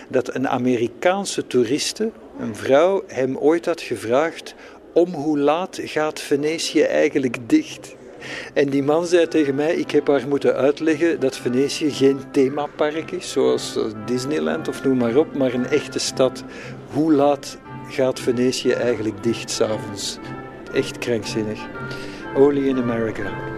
[0.07, 4.55] dat een Amerikaanse toeriste, een vrouw, hem ooit had gevraagd:
[4.93, 7.95] om hoe laat gaat Venetië eigenlijk dicht?
[8.53, 13.11] En die man zei tegen mij: Ik heb haar moeten uitleggen dat Venetië geen themapark
[13.11, 16.43] is, zoals Disneyland of noem maar op, maar een echte stad.
[16.91, 17.57] Hoe laat
[17.89, 20.17] gaat Venetië eigenlijk dicht s'avonds?
[20.73, 21.59] Echt krankzinnig.
[22.35, 23.55] Only in America.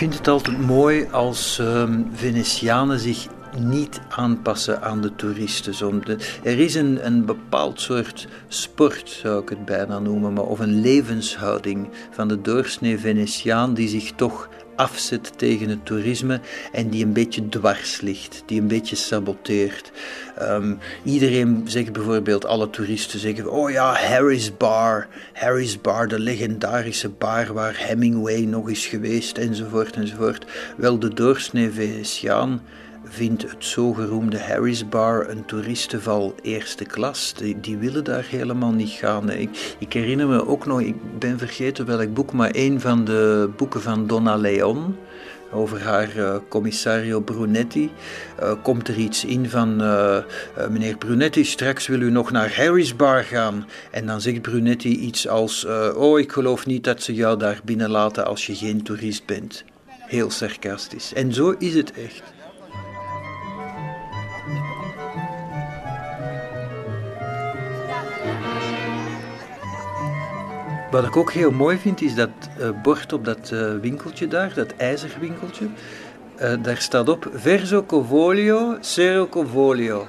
[0.00, 3.26] Vind het altijd mooi als um, Venetianen zich
[3.58, 6.02] niet aanpassen aan de toeristen.
[6.42, 10.80] er is een, een bepaald soort sport, zou ik het bijna noemen, maar, of een
[10.80, 14.48] levenshouding van de doorsnee Venetiaan die zich toch
[14.80, 16.40] afzet tegen het toerisme
[16.72, 19.90] en die een beetje dwars ligt, die een beetje saboteert.
[20.42, 27.08] Um, iedereen zegt bijvoorbeeld, alle toeristen zeggen, oh ja, Harry's Bar, Harry's Bar, de legendarische
[27.08, 30.44] bar waar Hemingway nog is geweest, enzovoort, enzovoort.
[30.76, 32.62] Wel, de doorsnee Venetiaan
[33.12, 37.34] vindt het zogeroemde Harry's Bar een toeristenval eerste klas.
[37.34, 39.30] Die, die, willen daar helemaal niet gaan.
[39.30, 43.82] Ik, herinner me ook nog, ik ben vergeten welk boek, maar een van de boeken
[43.82, 44.96] van Donna Leon
[45.52, 47.90] over haar uh, commissario Brunetti.
[48.42, 50.18] Uh, komt er iets in van uh,
[50.70, 53.66] meneer Brunetti, straks wil u nog naar Harry's Bar gaan.
[53.90, 58.26] En dan zegt Brunetti iets als: Oh, ik geloof niet dat ze jou daar binnenlaten
[58.26, 59.64] als je geen toerist bent.
[59.86, 61.12] Heel sarcastisch.
[61.12, 62.22] En zo is het echt.
[70.90, 72.30] Wat ik ook heel mooi vind, is dat
[72.60, 75.68] uh, bord op dat uh, winkeltje daar, dat ijzerwinkeltje.
[76.40, 80.06] Uh, daar staat op Verso Covolio, Cero Covolio.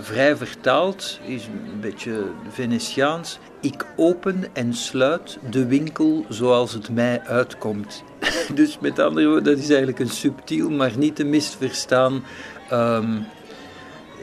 [0.00, 3.38] vrij vertaald, is een beetje Venetiaans.
[3.60, 8.04] Ik open en sluit de winkel zoals het mij uitkomt.
[8.54, 12.24] dus met andere woorden, dat is eigenlijk een subtiel, maar niet te misverstaan
[12.72, 13.26] um,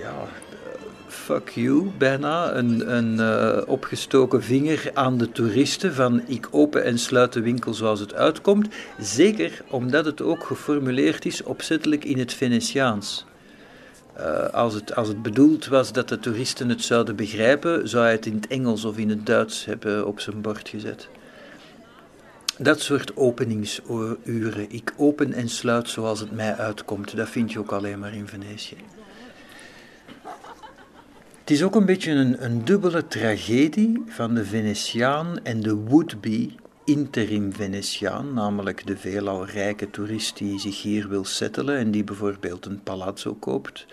[0.02, 0.14] ja,
[1.28, 7.00] fuck you bijna, een, een uh, opgestoken vinger aan de toeristen van ik open en
[7.00, 8.68] sluit de winkel zoals het uitkomt.
[9.00, 13.26] Zeker omdat het ook geformuleerd is opzettelijk in het Venetiaans.
[14.18, 18.12] Uh, als, het, als het bedoeld was dat de toeristen het zouden begrijpen, zou hij
[18.12, 21.10] het in het Engels of in het Duits hebben op zijn bord gezet.
[22.58, 27.72] Dat soort openingsuren, ik open en sluit zoals het mij uitkomt, dat vind je ook
[27.72, 28.97] alleen maar in Venetië.
[31.48, 36.50] Het is ook een beetje een, een dubbele tragedie van de Venetiaan en de would-be
[36.86, 42.66] interim Venetiaan, namelijk de veelal rijke toerist die zich hier wil settelen en die bijvoorbeeld
[42.66, 43.86] een palazzo koopt.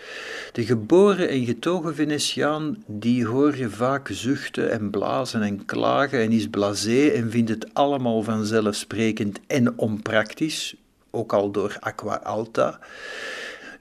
[0.52, 6.32] De geboren en getogen Venetiaan, die hoor je vaak zuchten en blazen en klagen en
[6.32, 10.74] is blasé en vindt het allemaal vanzelfsprekend en onpraktisch,
[11.10, 12.80] ook al door Aqua Alta.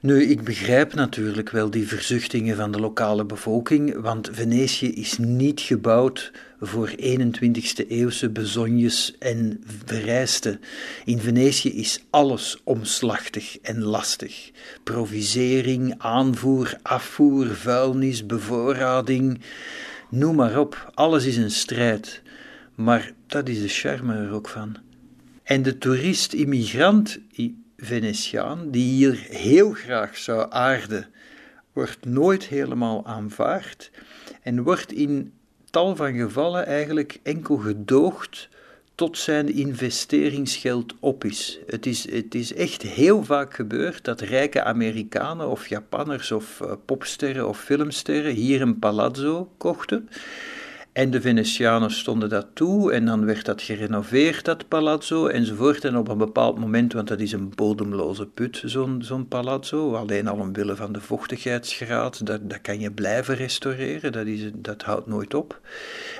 [0.04, 5.60] Nu, ik begrijp natuurlijk wel die verzuchtingen van de lokale bevolking, want Venetië is niet
[5.60, 10.60] gebouwd voor 21ste eeuwse bezonjes en vereisten.
[11.04, 14.50] In Venetië is alles omslachtig en lastig.
[14.82, 19.40] Provisering, aanvoer, afvoer, vuilnis, bevoorrading,
[20.10, 22.22] noem maar op, alles is een strijd.
[22.74, 24.76] Maar dat is de charme er ook van.
[25.42, 27.18] En de toerist-immigrant
[27.84, 31.08] Venetiaan, die hier heel graag zou aarden,
[31.72, 33.90] wordt nooit helemaal aanvaard
[34.42, 35.32] en wordt in
[35.70, 38.48] tal van gevallen eigenlijk enkel gedoogd
[38.94, 41.58] tot zijn investeringsgeld op is.
[41.66, 46.72] Het is, het is echt heel vaak gebeurd dat rijke Amerikanen of Japanners of uh,
[46.84, 50.08] popsterren of filmsterren hier een palazzo kochten
[50.94, 55.84] En de Venetianen stonden dat toe en dan werd dat gerenoveerd, dat palazzo enzovoort.
[55.84, 60.28] En op een bepaald moment, want dat is een bodemloze put, zo'n zo'n palazzo, alleen
[60.28, 65.06] al omwille van de vochtigheidsgraad, dat, dat kan je blijven restaureren, dat, is, dat houdt
[65.06, 65.60] nooit op.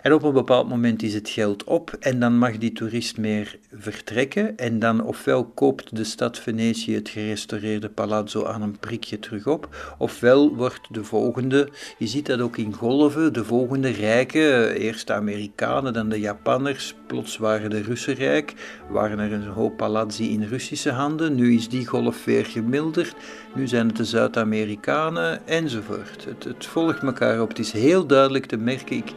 [0.02, 3.59] En op een bepaald moment is het geld op en dan mag die toerist meer
[3.72, 4.56] vertrekken.
[4.56, 9.94] En dan ofwel koopt de stad Venetië het gerestaureerde palazzo aan een prikje terug op,
[9.98, 11.68] ofwel wordt de volgende,
[11.98, 16.95] je ziet dat ook in golven, de volgende rijke eerst de Amerikanen, dan de Japanners,
[17.07, 18.55] plots waren de Russen rijk,
[18.91, 23.15] waren er een hoop palazzi in Russische handen, nu is die golf weer gemilderd,
[23.55, 26.24] nu zijn het de Zuid-Amerikanen enzovoort.
[26.24, 28.97] Het, het volgt elkaar op, het is heel duidelijk te merken.
[28.97, 29.12] Ik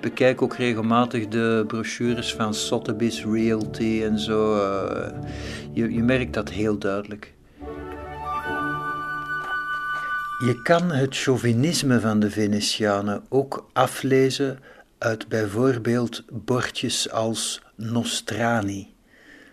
[0.00, 4.56] bekijk ook regelmatig de brochures van Sotheby's Realty en zo.
[4.56, 5.12] Eh,
[5.72, 7.32] je, je merkt dat heel duidelijk.
[10.40, 14.58] Je kan het chauvinisme van de Venetianen ook aflezen
[15.00, 18.94] uit bijvoorbeeld bordjes als Nostrani.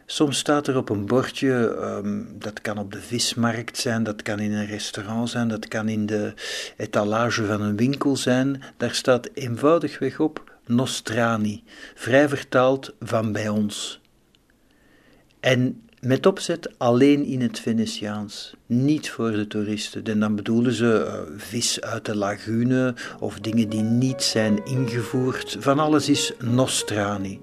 [0.05, 4.39] Soms staat er op een bordje, ehm, dat kan op de vismarkt zijn, dat kan
[4.39, 6.33] in een restaurant zijn, dat kan in de
[6.77, 8.61] etalage van een winkel zijn.
[8.77, 11.63] Daar staat eenvoudigweg op Nostrani,
[11.95, 14.01] vrij vertaald van bij ons.
[15.39, 20.03] En met opzet alleen in het Venetiaans, niet voor de toeristen.
[20.03, 25.57] En dan bedoelen ze uh, vis uit de lagune of dingen die niet zijn ingevoerd.
[25.59, 27.39] Van alles is nostrani.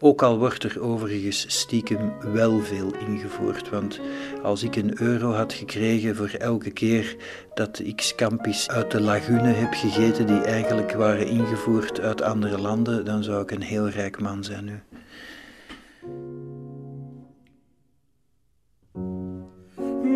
[0.00, 3.68] Ook al wordt er overigens stiekem wel veel ingevoerd.
[3.68, 4.00] Want
[4.42, 7.16] als ik een euro had gekregen voor elke keer
[7.54, 13.04] dat ik scampis uit de lagune heb gegeten die eigenlijk waren ingevoerd uit andere landen,
[13.04, 14.82] dan zou ik een heel rijk man zijn nu.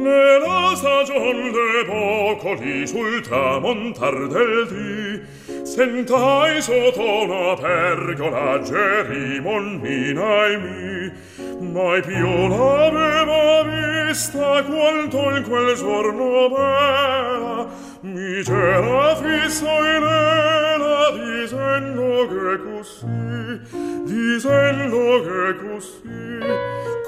[0.05, 5.23] nella stagion de bocoli sul tramontar del dì
[5.65, 16.49] sentai sotto una pergola gerimon minai mi mai più l'aveva vista quanto in quel giorno
[16.51, 17.67] bella
[18.03, 23.61] mi c'era fisso in ella dicendo che così
[24.05, 26.23] dicendo che così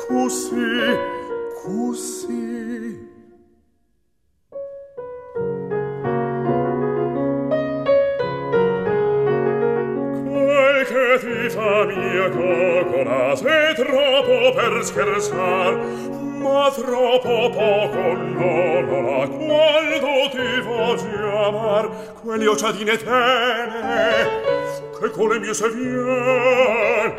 [0.09, 1.25] così
[1.63, 3.15] così
[11.19, 15.75] ti fa mia cocola se troppo per scherzar
[16.39, 24.27] ma troppo poco l'onola quando ti voglio amar quelli occiadine tene
[25.01, 27.15] che con le mie se vien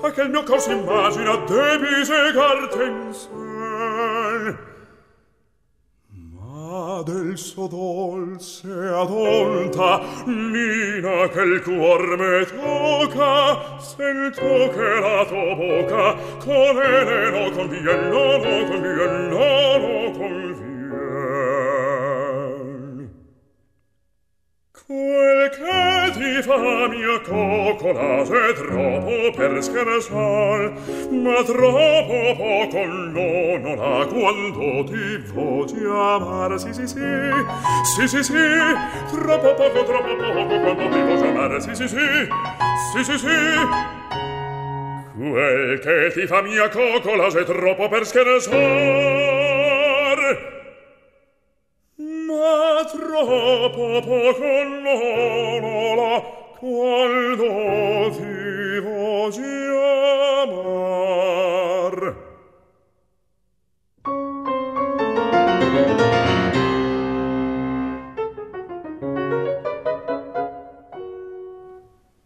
[0.00, 3.43] fa che il mio cor s'immagina debise cartenze
[4.44, 4.72] mal
[6.64, 16.14] ma del suo dolce adonta nina che il cuor me tocca se toccherà tua bocca.
[16.38, 20.43] Con ene no convien no no convien
[24.86, 26.58] Quel che ti fa
[26.88, 30.72] mia coccola è troppo per scherzar,
[31.10, 37.00] ma troppo poco no non ha quando ti voglio amar, sì sì sì,
[37.96, 38.32] sì sì sì,
[39.10, 42.28] troppo poco, troppo poco quando ti voci amar, sì sì sì,
[42.92, 43.26] sì sì sì,
[45.16, 49.33] Quel che ti fa mia coccola è troppo per scherzar,
[52.94, 54.50] troppo poco
[58.16, 59.82] ti voglio
[60.42, 62.14] amar.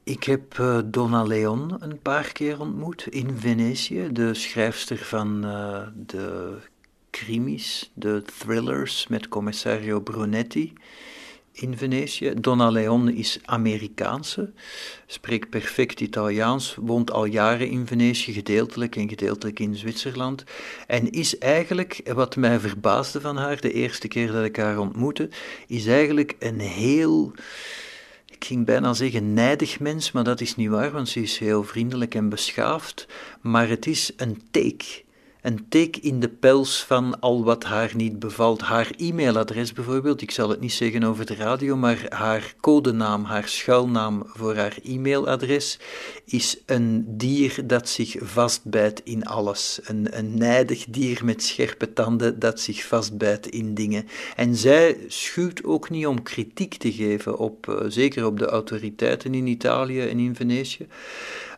[0.05, 5.81] Ik heb uh, Donna Leon een paar keer ontmoet in Venetië, de schrijfster van uh,
[5.95, 6.57] de
[7.95, 10.73] de thrillers met commissario Brunetti
[11.53, 12.33] in Venetië.
[12.41, 14.53] Donna Leon is Amerikaanse,
[15.07, 20.45] spreekt perfect Italiaans, woont al jaren in Venetië, gedeeltelijk en gedeeltelijk in Zwitserland.
[20.87, 25.29] En is eigenlijk, wat mij verbaasde van haar de eerste keer dat ik haar ontmoette,
[25.67, 27.33] is eigenlijk een heel
[28.31, 31.65] ik ging bijna zeggen nijdig mens, maar dat is niet waar, want ze is heel
[31.65, 33.07] vriendelijk en beschaafd.
[33.41, 35.07] Maar het is een take
[35.43, 38.61] een teek in de pels van al wat haar niet bevalt.
[38.61, 43.49] Haar e-mailadres bijvoorbeeld, ik zal het niet zeggen over de radio, maar haar codenaam, haar
[43.49, 45.79] schuilnaam voor haar e-mailadres
[46.25, 49.81] is een dier dat zich vastbijt in alles.
[49.85, 54.09] Een, een nijdig dier met scherpe tanden dat zich vastbijt in dingen.
[54.37, 59.35] En zij schuwt ook niet om kritiek te geven, op, uh, zeker op de autoriteiten
[59.35, 60.87] in Italië en in Venetië.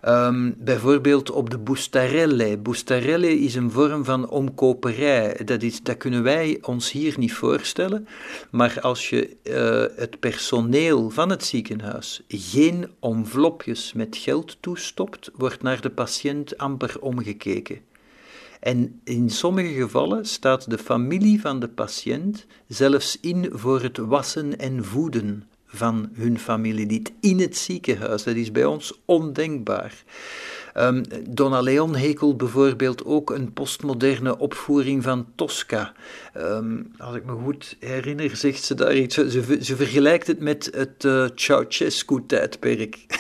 [0.08, 2.58] Um, bijvoorbeeld op de bustarelle.
[2.58, 5.40] Bustarelle is een vorm van omkoperij.
[5.44, 8.08] Dat, is, dat kunnen wij ons hier niet voorstellen.
[8.50, 15.62] Maar als je uh, het personeel van het ziekenhuis geen envelopjes met geld toestopt, wordt
[15.62, 17.78] naar de patiënt amper omgekeken.
[18.60, 24.58] En in sommige gevallen staat de familie van de patiënt zelfs in voor het wassen
[24.58, 28.22] en voeden van hun familielid in het ziekenhuis.
[28.22, 30.04] Dat is bij ons ondenkbaar.
[30.76, 35.92] Um, Donna Leon hekelt bijvoorbeeld ook een postmoderne opvoering van Tosca.
[36.36, 39.14] Um, als ik me goed herinner, zegt ze daar iets.
[39.14, 42.98] Ze, vergelijkt het met het uh, Ceausescu-tijdperk.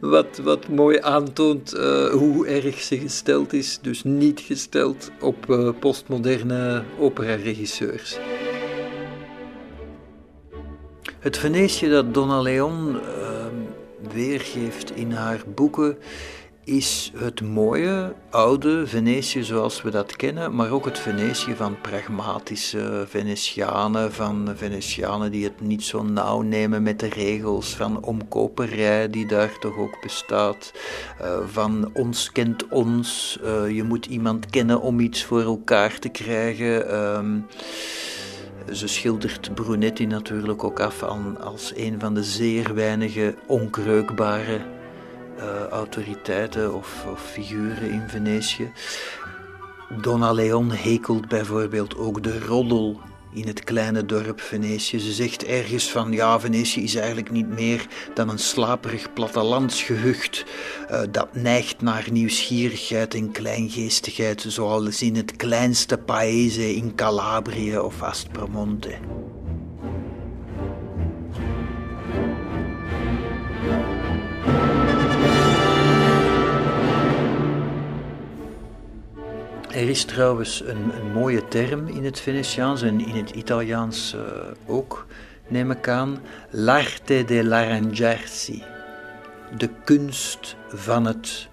[0.00, 5.70] wat, wat mooi aantoont uh, hoe erg ze gesteld is, dus niet gesteld op uh,
[5.80, 8.18] postmoderne operaregisseurs.
[11.26, 13.00] Het Venetië dat Donna Leon uh,
[14.12, 15.98] weergeeft in haar boeken
[16.64, 23.04] is het mooie, oude Venetië zoals we dat kennen, maar ook het Venetië van pragmatische
[23.08, 29.26] Venetianen, van Venetianen die het niet zo nauw nemen met de regels, van omkoperij die
[29.26, 30.72] daar toch ook bestaat,
[31.20, 36.08] uh, van ons kent ons, uh, je moet iemand kennen om iets voor elkaar te
[36.08, 36.90] krijgen.
[36.90, 37.18] Uh,
[38.72, 41.02] ze schildert Brunetti natuurlijk ook af
[41.40, 44.60] als een van de zeer weinige onkreukbare
[45.38, 48.72] uh, autoriteiten of, of, figuren in Venetië.
[50.00, 53.00] Donna Leon hekelt bijvoorbeeld ook de roddel
[53.36, 54.98] in het kleine dorp Venetië.
[54.98, 60.44] Ze zegt ergens van ja, Venetië is eigenlijk niet meer dan een slaperig plattelandsgehucht
[60.90, 68.02] uh, dat neigt naar nieuwsgierigheid en kleingeestigheid, zoals in het kleinste paese in Calabrië of
[68.02, 68.94] Aspromonte.
[79.76, 84.22] Er is trouwens een, een, mooie term in het Venetiaans en in het Italiaans uh,
[84.66, 85.06] ook,
[85.48, 86.18] neem ik aan,
[86.50, 88.62] l'arte dell'arrangiarsi.
[89.56, 91.48] De kunst van het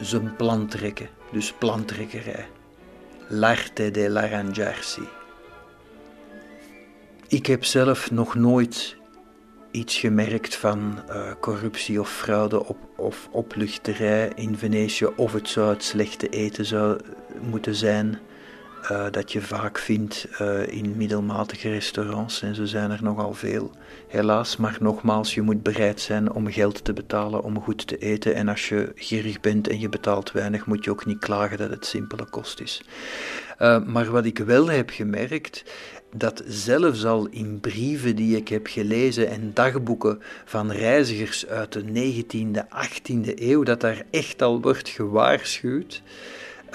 [0.00, 2.46] zijn plan trekken, dus plantrekkerij.
[3.28, 5.08] L'arte dell'arrangiarsi.
[7.28, 8.96] Ik heb zelf nog nooit
[9.74, 15.68] iets gemerkt van uh, corruptie of fraude op, of opluchterij in Venetië, of het zou
[15.68, 17.00] het slechte eten zou
[17.40, 18.18] moeten zijn
[18.90, 22.42] uh, dat je vaak vindt uh, in middelmatige restaurants.
[22.42, 23.70] En zo zijn er nogal veel,
[24.08, 24.56] helaas.
[24.56, 28.34] Maar nogmaals, je moet bereid zijn om geld te betalen om goed te eten.
[28.34, 31.70] En als je gierig bent en je betaalt weinig, moet je ook niet klagen dat
[31.70, 32.82] het simpele kost is.
[33.86, 35.64] Maar wat ik wel heb gemerkt,
[36.16, 41.82] dat zelfs al in brieven die ik heb gelezen en dagboeken van reizigers uit de
[41.82, 46.02] 19e, 18e eeuw, dat daar echt al wordt gewaarschuwd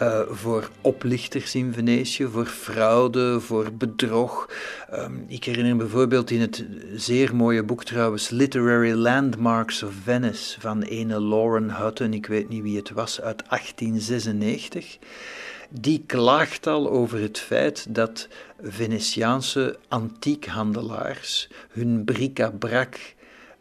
[0.02, 4.49] uh, voor oplichters in Venetië, voor fraude, voor bedrog.
[4.94, 10.82] Um, ik herinner bijvoorbeeld in het zeer mooie boek trouwens Literary Landmarks of Venice van
[10.82, 14.98] ene Lauren Hutton, ik weet niet wie het was, uit 1896
[15.70, 18.28] die klaagt al over het feit dat
[18.62, 23.16] Venetiaanse antiekhandelaars hun bric-à-brac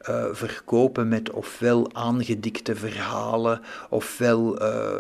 [0.09, 4.97] uh, verkopen met ofwel aangedikte verhalen, ofwel uh,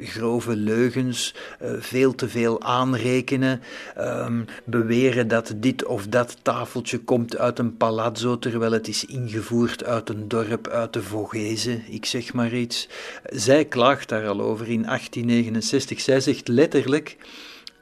[0.00, 3.60] grove leugens, uh, veel te veel aanrekenen,
[3.98, 9.84] um, beweren dat dit of dat tafeltje komt uit een palazzo terwijl het is ingevoerd
[9.84, 12.88] uit een dorp uit de Vogese, ik zeg maar iets.
[13.24, 16.00] Zij klaagt daar al over in 1869.
[16.00, 17.16] Zij zegt letterlijk.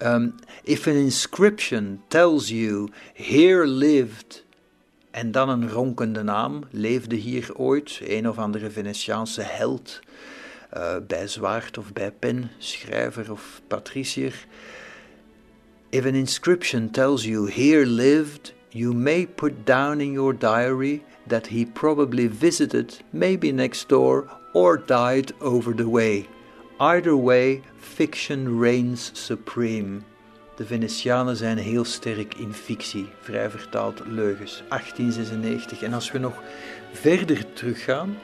[0.02, 4.44] Um, if an inscription tells you, here lived
[5.16, 10.00] en dan een ronkende naam, leefde hier ooit een of andere Venetiaanse held,
[10.76, 14.46] uh, bij zwaard of bij pen, schrijver of patricier.
[15.88, 21.46] If an inscription tells you here lived, you may put down in your diary that
[21.46, 26.26] he probably visited, maybe next door, or died over the way.
[26.78, 30.04] Either way, fiction reigns supreme.
[30.56, 34.62] De Venetianen zijn heel sterk in fictie, vrij vertaald leugens.
[34.68, 35.82] 1896.
[35.82, 36.42] En als we nog
[36.92, 38.16] verder teruggaan,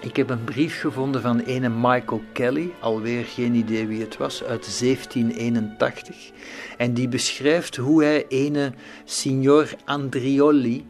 [0.00, 4.42] Ik heb een brief gevonden van ene Michael Kelly, alweer geen idee wie het was,
[4.42, 6.30] uit 1781.
[6.76, 8.72] En die beschrijft hoe hij ene
[9.04, 10.86] signor Andrioli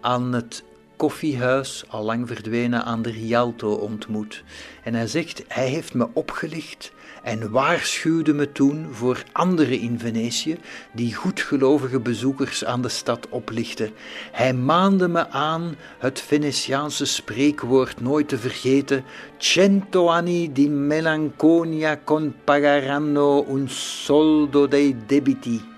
[0.00, 0.64] aan het
[0.96, 4.44] koffiehuis, al lang verdwenen, aan de Rialto ontmoet.
[4.84, 6.92] En hij zegt, hij heeft me opgelicht
[7.22, 10.56] en waarschuwde me toen voor anderen in Venetië
[10.92, 13.90] die goedgelovige bezoekers aan de stad oplichten.
[14.32, 19.04] Hij maande me aan het Venetiaanse spreekwoord nooit te vergeten:
[19.38, 25.68] Cento anni di melanconia con pagaranno un soldo dei debiti.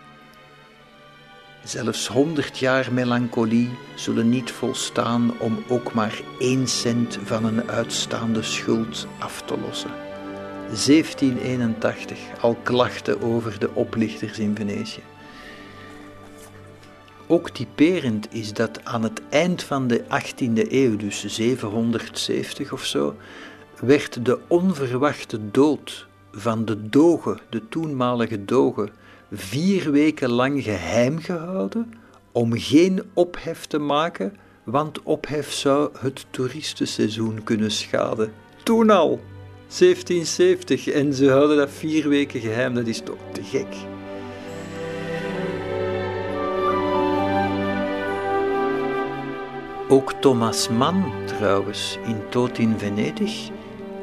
[1.64, 8.43] Zelfs honderd jaar melancholie zullen niet volstaan om ook maar één cent van een uitstaande
[8.43, 10.11] schuld af te lossen.
[10.73, 15.03] 1781 al klachten over de oplichters in Venetië.
[17.27, 23.16] Ook typerend is dat aan het eind van de 18e eeuw, dus 770 of zo,
[23.81, 28.89] werd de onverwachte dood van de doge, de toenmalige doge,
[29.32, 31.93] vier weken lang geheim gehouden
[32.32, 38.32] om geen ophef te maken, want ophef zou het toeristenseizoen kunnen schaden.
[38.62, 39.20] Toen al!
[39.78, 43.66] 1770 en ze houden dat vier weken geheim, dat is toch te gek.
[49.89, 53.49] Ook Thomas Mann trouwens, in Toot in Venedig,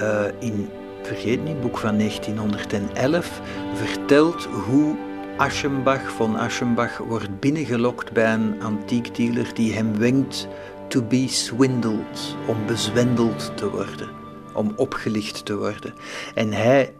[0.01, 0.69] uh, in,
[1.01, 3.41] vergeet niet, boek van 1911,
[3.73, 4.95] vertelt hoe
[5.37, 10.47] Aschenbach von Aschenbach wordt binnengelokt bij een antiekdealer die hem wenkt
[10.87, 14.18] to be swindled, om bezwendeld te worden
[14.59, 15.93] om opgelicht te worden.
[16.35, 16.93] En hij,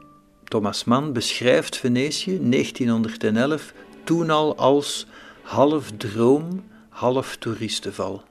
[0.44, 3.73] Thomas Mann, beschrijft Venetië 1911
[4.03, 5.06] toen al als
[5.41, 8.23] half droom, half toeristenval.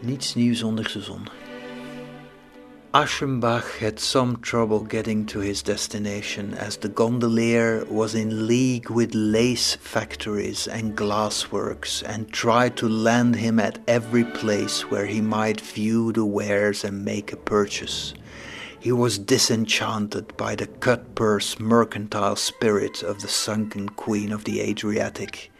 [0.00, 1.49] Niets nieuws onder de zon.
[2.92, 9.14] Aschenbach had some trouble getting to his destination as the gondolier was in league with
[9.14, 15.60] lace factories and glassworks and tried to land him at every place where he might
[15.60, 18.12] view the wares and make a purchase.
[18.80, 24.60] He was disenchanted by the cut purse mercantile spirit of the sunken queen of the
[24.62, 25.52] Adriatic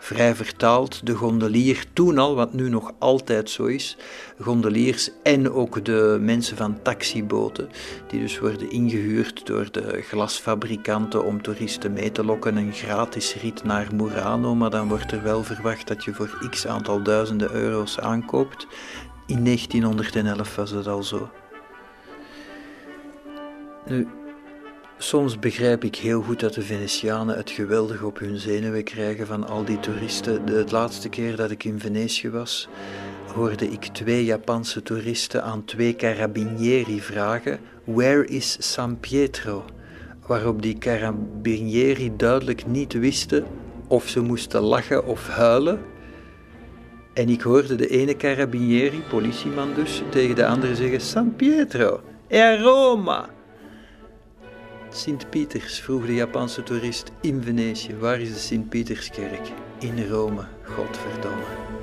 [0.00, 3.96] vrij vertaald, de gondelier toen al, wat nu nog altijd zo is,
[4.40, 7.68] gondeliers en ook de mensen van taxiboten,
[8.08, 13.64] die dus worden ingehuurd door de glasfabrikanten om toeristen mee te lokken, een gratis rit
[13.64, 17.98] naar Murano, maar dan wordt er wel verwacht dat je voor x aantal duizenden euro's
[17.98, 18.66] aankoopt.
[19.26, 21.30] In 1911 was het al zo.
[23.86, 24.06] Nu,
[25.02, 29.48] Soms begrijp ik heel goed dat de Venetianen het geweldig op hun zenuwen krijgen van
[29.48, 30.46] al die toeristen.
[30.46, 32.68] De laatste keer dat ik in Venetië was,
[33.34, 39.64] hoorde ik twee Japanse toeristen aan twee carabinieri vragen: Where is San Pietro?
[40.26, 43.44] Waarop die carabinieri duidelijk niet wisten
[43.86, 45.80] of ze moesten lachen of huilen.
[47.14, 52.58] En ik hoorde de ene carabinieri, politieman dus, tegen de andere zeggen: San Pietro, è
[52.62, 53.38] Roma.
[54.92, 57.96] Sint-Pieters, vroeg de Japanse toerist in Venetië.
[57.96, 59.52] Waar is de Sint-Pieterskerk?
[59.78, 61.79] In Rome, godverdomme.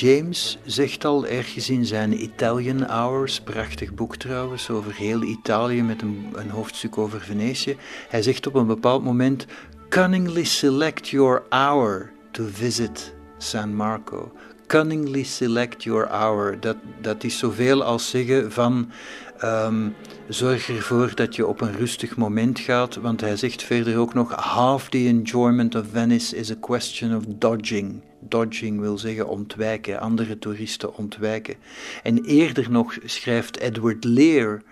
[0.00, 6.02] James zegt al ergens in zijn Italian Hours, prachtig boek trouwens, over heel Italië met
[6.02, 7.76] een, een hoofdstuk over Venetië.
[8.08, 9.46] Hij zegt op een bepaald moment:
[9.88, 14.32] Cunningly select your hour to visit San Marco.
[14.66, 16.60] Cunningly select your hour.
[16.60, 18.90] Dat, dat is zoveel als zeggen van
[19.38, 19.88] Ehm,
[20.28, 24.32] zorg ervoor dat je op een rustig moment gaat, want hij zegt verder ook nog:
[24.32, 28.02] Half the enjoyment of Venice is a question of dodging.
[28.20, 31.54] Dodging wil zeggen ontwijken, andere toeristen ontwijken.
[32.02, 34.62] En eerder nog schrijft Edward Lear.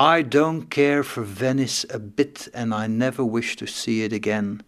[0.00, 4.60] I don't care for Venice a bit, and I never wish to see it again.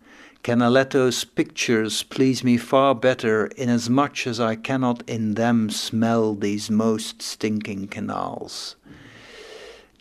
[0.45, 7.23] Canaletto's pictures please me far better, inasmuch as I cannot in them smell these most
[7.23, 8.77] stinking canals.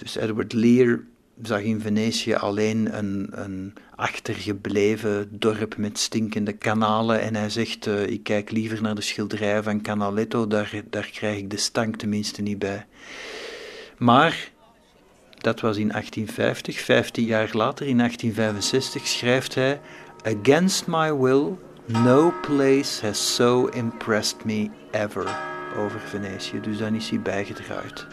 [0.03, 0.99] Dus Edward Lear
[1.41, 8.07] zag in Venetië alleen een, een achtergebleven dorp met stinkende kanalen en hij zegt, uh,
[8.07, 12.41] ik kijk liever naar de schilderijen van Canaletto, daar, daar krijg ik de stank tenminste
[12.41, 12.85] niet bij.
[13.97, 14.51] Maar,
[15.37, 19.81] dat was in 1850, 15 jaar later, in 1865, schrijft hij,
[20.23, 25.37] Against my will, no place has so impressed me ever
[25.77, 26.59] over Venetië.
[26.61, 28.07] Dus dan is hij bijgedraaid.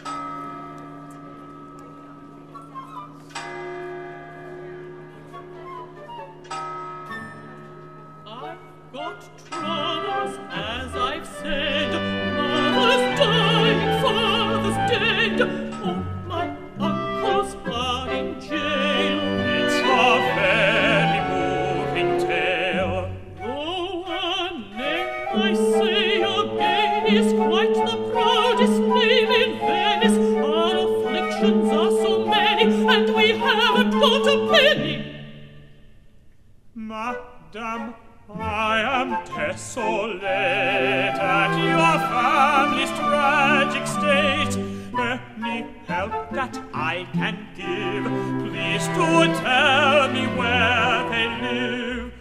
[34.01, 34.95] not a penny.
[36.73, 37.93] Madame,
[38.33, 44.53] I am desolate at your family's tragic state.
[44.97, 48.05] Any help that I can give,
[48.43, 49.07] please to
[49.43, 52.13] tell me where they live.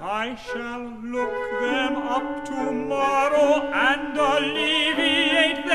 [0.00, 5.01] I shall look them up tomorrow and I'll leave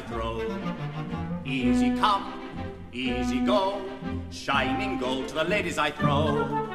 [0.00, 0.42] throw.
[1.46, 2.24] Easy come,
[2.92, 3.80] easy go,
[4.30, 6.68] shining gold to the ladies I throw.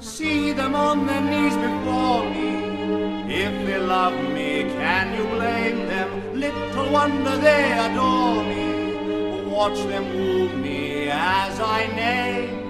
[0.00, 3.32] See them on their knees before me.
[3.32, 6.40] If they love me, can you blame them?
[6.40, 9.44] Little wonder they adore me.
[9.48, 12.65] Watch them woo me as I name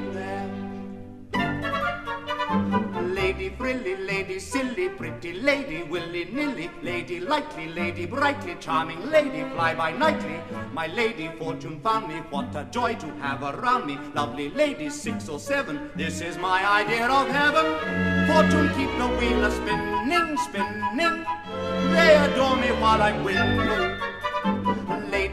[3.37, 9.75] lady frilly, lady silly, pretty lady willy nilly, lady lightly, lady brightly, charming lady fly
[9.75, 10.41] by nightly.
[10.73, 13.99] My lady fortune found me, what a joy to have around me.
[14.15, 17.67] Lovely lady six or seven, this is my idea of heaven.
[18.27, 21.27] Fortune keep the wheel a spinning, spinning.
[21.93, 24.17] They adore me while I'm winning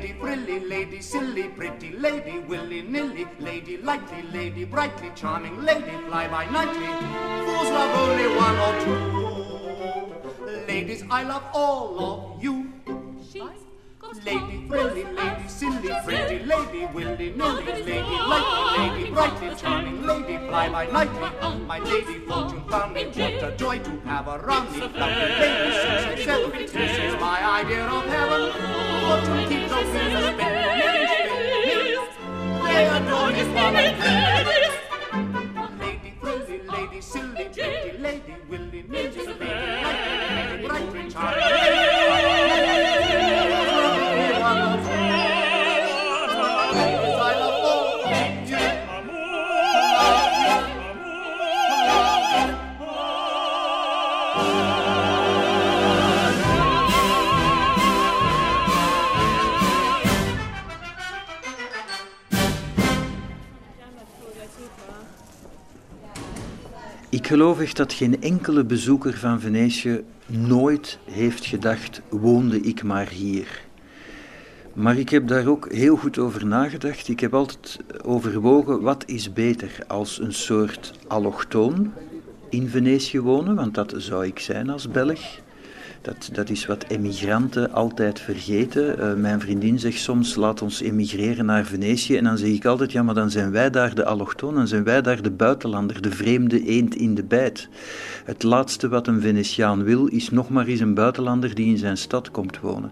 [0.04, 6.28] lady frilly, lady silly, pretty lady willy nilly, lady lightly, lady brightly, charming lady fly
[6.28, 6.88] by nightly.
[7.46, 8.98] Fools love only one or two.
[10.68, 12.74] Ladies, I love all of you.
[14.04, 20.68] Lady frilly, lady silly, pretty lady willy nilly, lady lightly, lady brightly, charming lady fly
[20.70, 21.30] by nightly.
[21.66, 24.82] My lady fortune found me, what a joy to have around me.
[24.82, 28.52] Lovely lady six and seven, this is my idea of heaven.
[29.04, 30.68] Fortune keeps wheels spinning, spinning.
[32.64, 33.96] They adore while I'm
[35.80, 39.20] Lady frilly, lady silly, pretty lady willy nilly, lady
[39.82, 41.93] lightly, lady brightly, charming
[67.24, 73.10] Ik geloof echt dat geen enkele bezoeker van Venetië nooit heeft gedacht: woonde ik maar
[73.10, 73.62] hier.
[74.74, 77.08] Maar ik heb daar ook heel goed over nagedacht.
[77.08, 81.94] Ik heb altijd overwogen wat is beter als een soort allochtoon
[82.50, 85.40] in Venetië wonen, want dat zou ik zijn als Belg.
[86.04, 89.00] Dat, dat is wat emigranten altijd vergeten.
[89.00, 92.18] Uh, mijn vriendin zegt soms, laat ons emigreren naar Venetië.
[92.18, 94.84] En dan zeg ik altijd, ja, maar dan zijn wij daar de allochtoon, dan zijn
[94.84, 97.70] wij daar de buitenlander, de vreemde eend in de bijt.
[98.26, 101.98] Het laatste wat een Venetiaan wil, is nog maar eens een buitenlander die in zijn
[101.98, 102.92] stad komt wonen.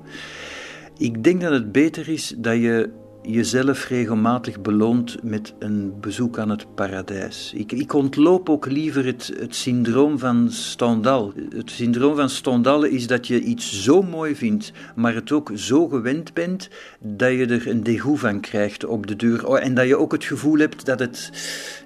[0.98, 2.90] Ik denk dat het beter is dat je
[3.22, 7.53] jezelf regelmatig beloont met een bezoek aan het paradijs.
[7.56, 11.34] Ik, ik ontloop ook liever het, het syndroom van Stendhal.
[11.56, 15.88] Het syndroom van Stendhal is dat je iets zo mooi vindt, maar het ook zo
[15.88, 16.69] gewend bent
[16.99, 19.48] dat je er een dégoût van krijgt op de deur.
[19.48, 21.30] Oh, en dat je ook het gevoel hebt dat het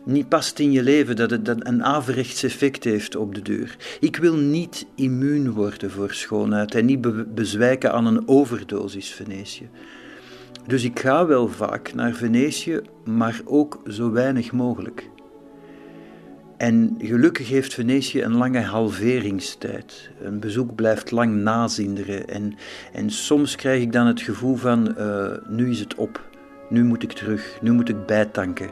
[0.04, 3.76] niet past in je leven, dat het een averechts effect heeft op de deur.
[4.00, 9.70] Ik wil niet immuun worden voor schoonheid en niet bezwijken aan een overdosis Venetië.
[10.68, 15.10] Dus ik ga wel vaak naar Venetië, maar ook zo weinig mogelijk.
[16.58, 20.10] En gelukkig heeft Venetië een lange halveringstijd.
[20.22, 22.28] Een bezoek blijft lang nazinderen.
[22.28, 22.56] En,
[22.94, 26.30] en soms krijg ik dan het gevoel van, uh, nu is het op.
[26.70, 28.70] Nu moet ik terug, nu moet ik bijtanken.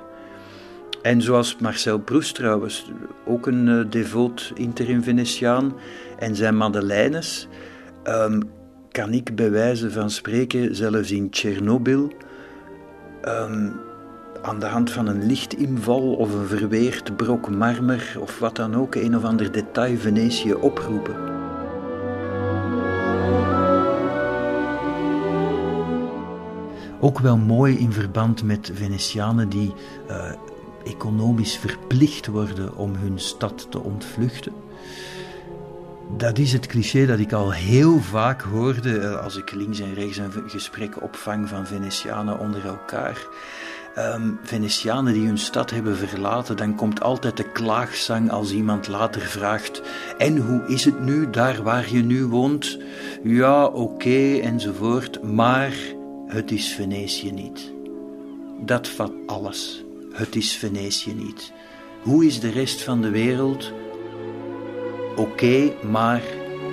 [1.01, 2.91] En zoals Marcel Proust trouwens,
[3.25, 5.75] ook een uh, devoot interim Venetiaan,
[6.19, 7.47] en zijn Madeleines,
[8.07, 8.41] um,
[8.93, 12.11] kan ik bij wijze van spreken, zelfs in Tsjernobyl,
[13.27, 13.73] um,
[14.41, 18.95] aan de hand van een lichtinval of een verweerd brok marmer of wat dan ook,
[18.95, 21.15] een of ander detail Venetië oproepen.
[26.99, 29.73] Ook wel mooi in verband met Venetianen die
[30.09, 30.31] uh,
[30.83, 34.53] economisch verplicht worden om hun stad te ontvluchten.
[36.09, 39.93] Dat is het cliché dat ik al heel vaak hoorde eh, als ik links en
[39.93, 43.27] rechts een gesprek opvang van Venetianen onder elkaar.
[43.97, 49.21] Um, Venetianen die hun stad hebben verlaten, dan komt altijd de klaagzang als iemand later
[49.21, 49.81] vraagt:
[50.17, 52.77] En hoe is het nu daar waar je nu woont?
[53.23, 55.73] Ja, oké, enzovoort, maar
[56.27, 57.71] het is Venetië niet.
[58.59, 59.83] Dat vat alles.
[60.11, 61.51] Het is Venetië niet.
[62.01, 63.71] Hoe is de rest van de wereld?
[65.15, 66.21] Oké, maar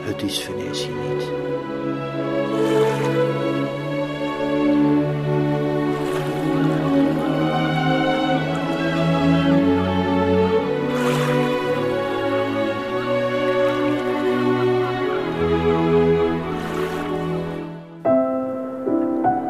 [0.00, 1.28] het is Venetië niet.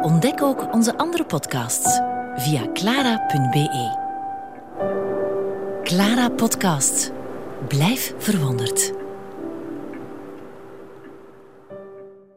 [0.03, 2.01] Ontdek ook onze andere podcasts
[2.37, 3.99] via clara.be.
[5.83, 7.20] Clara Podcast.
[7.69, 9.00] Blijf verwonderd.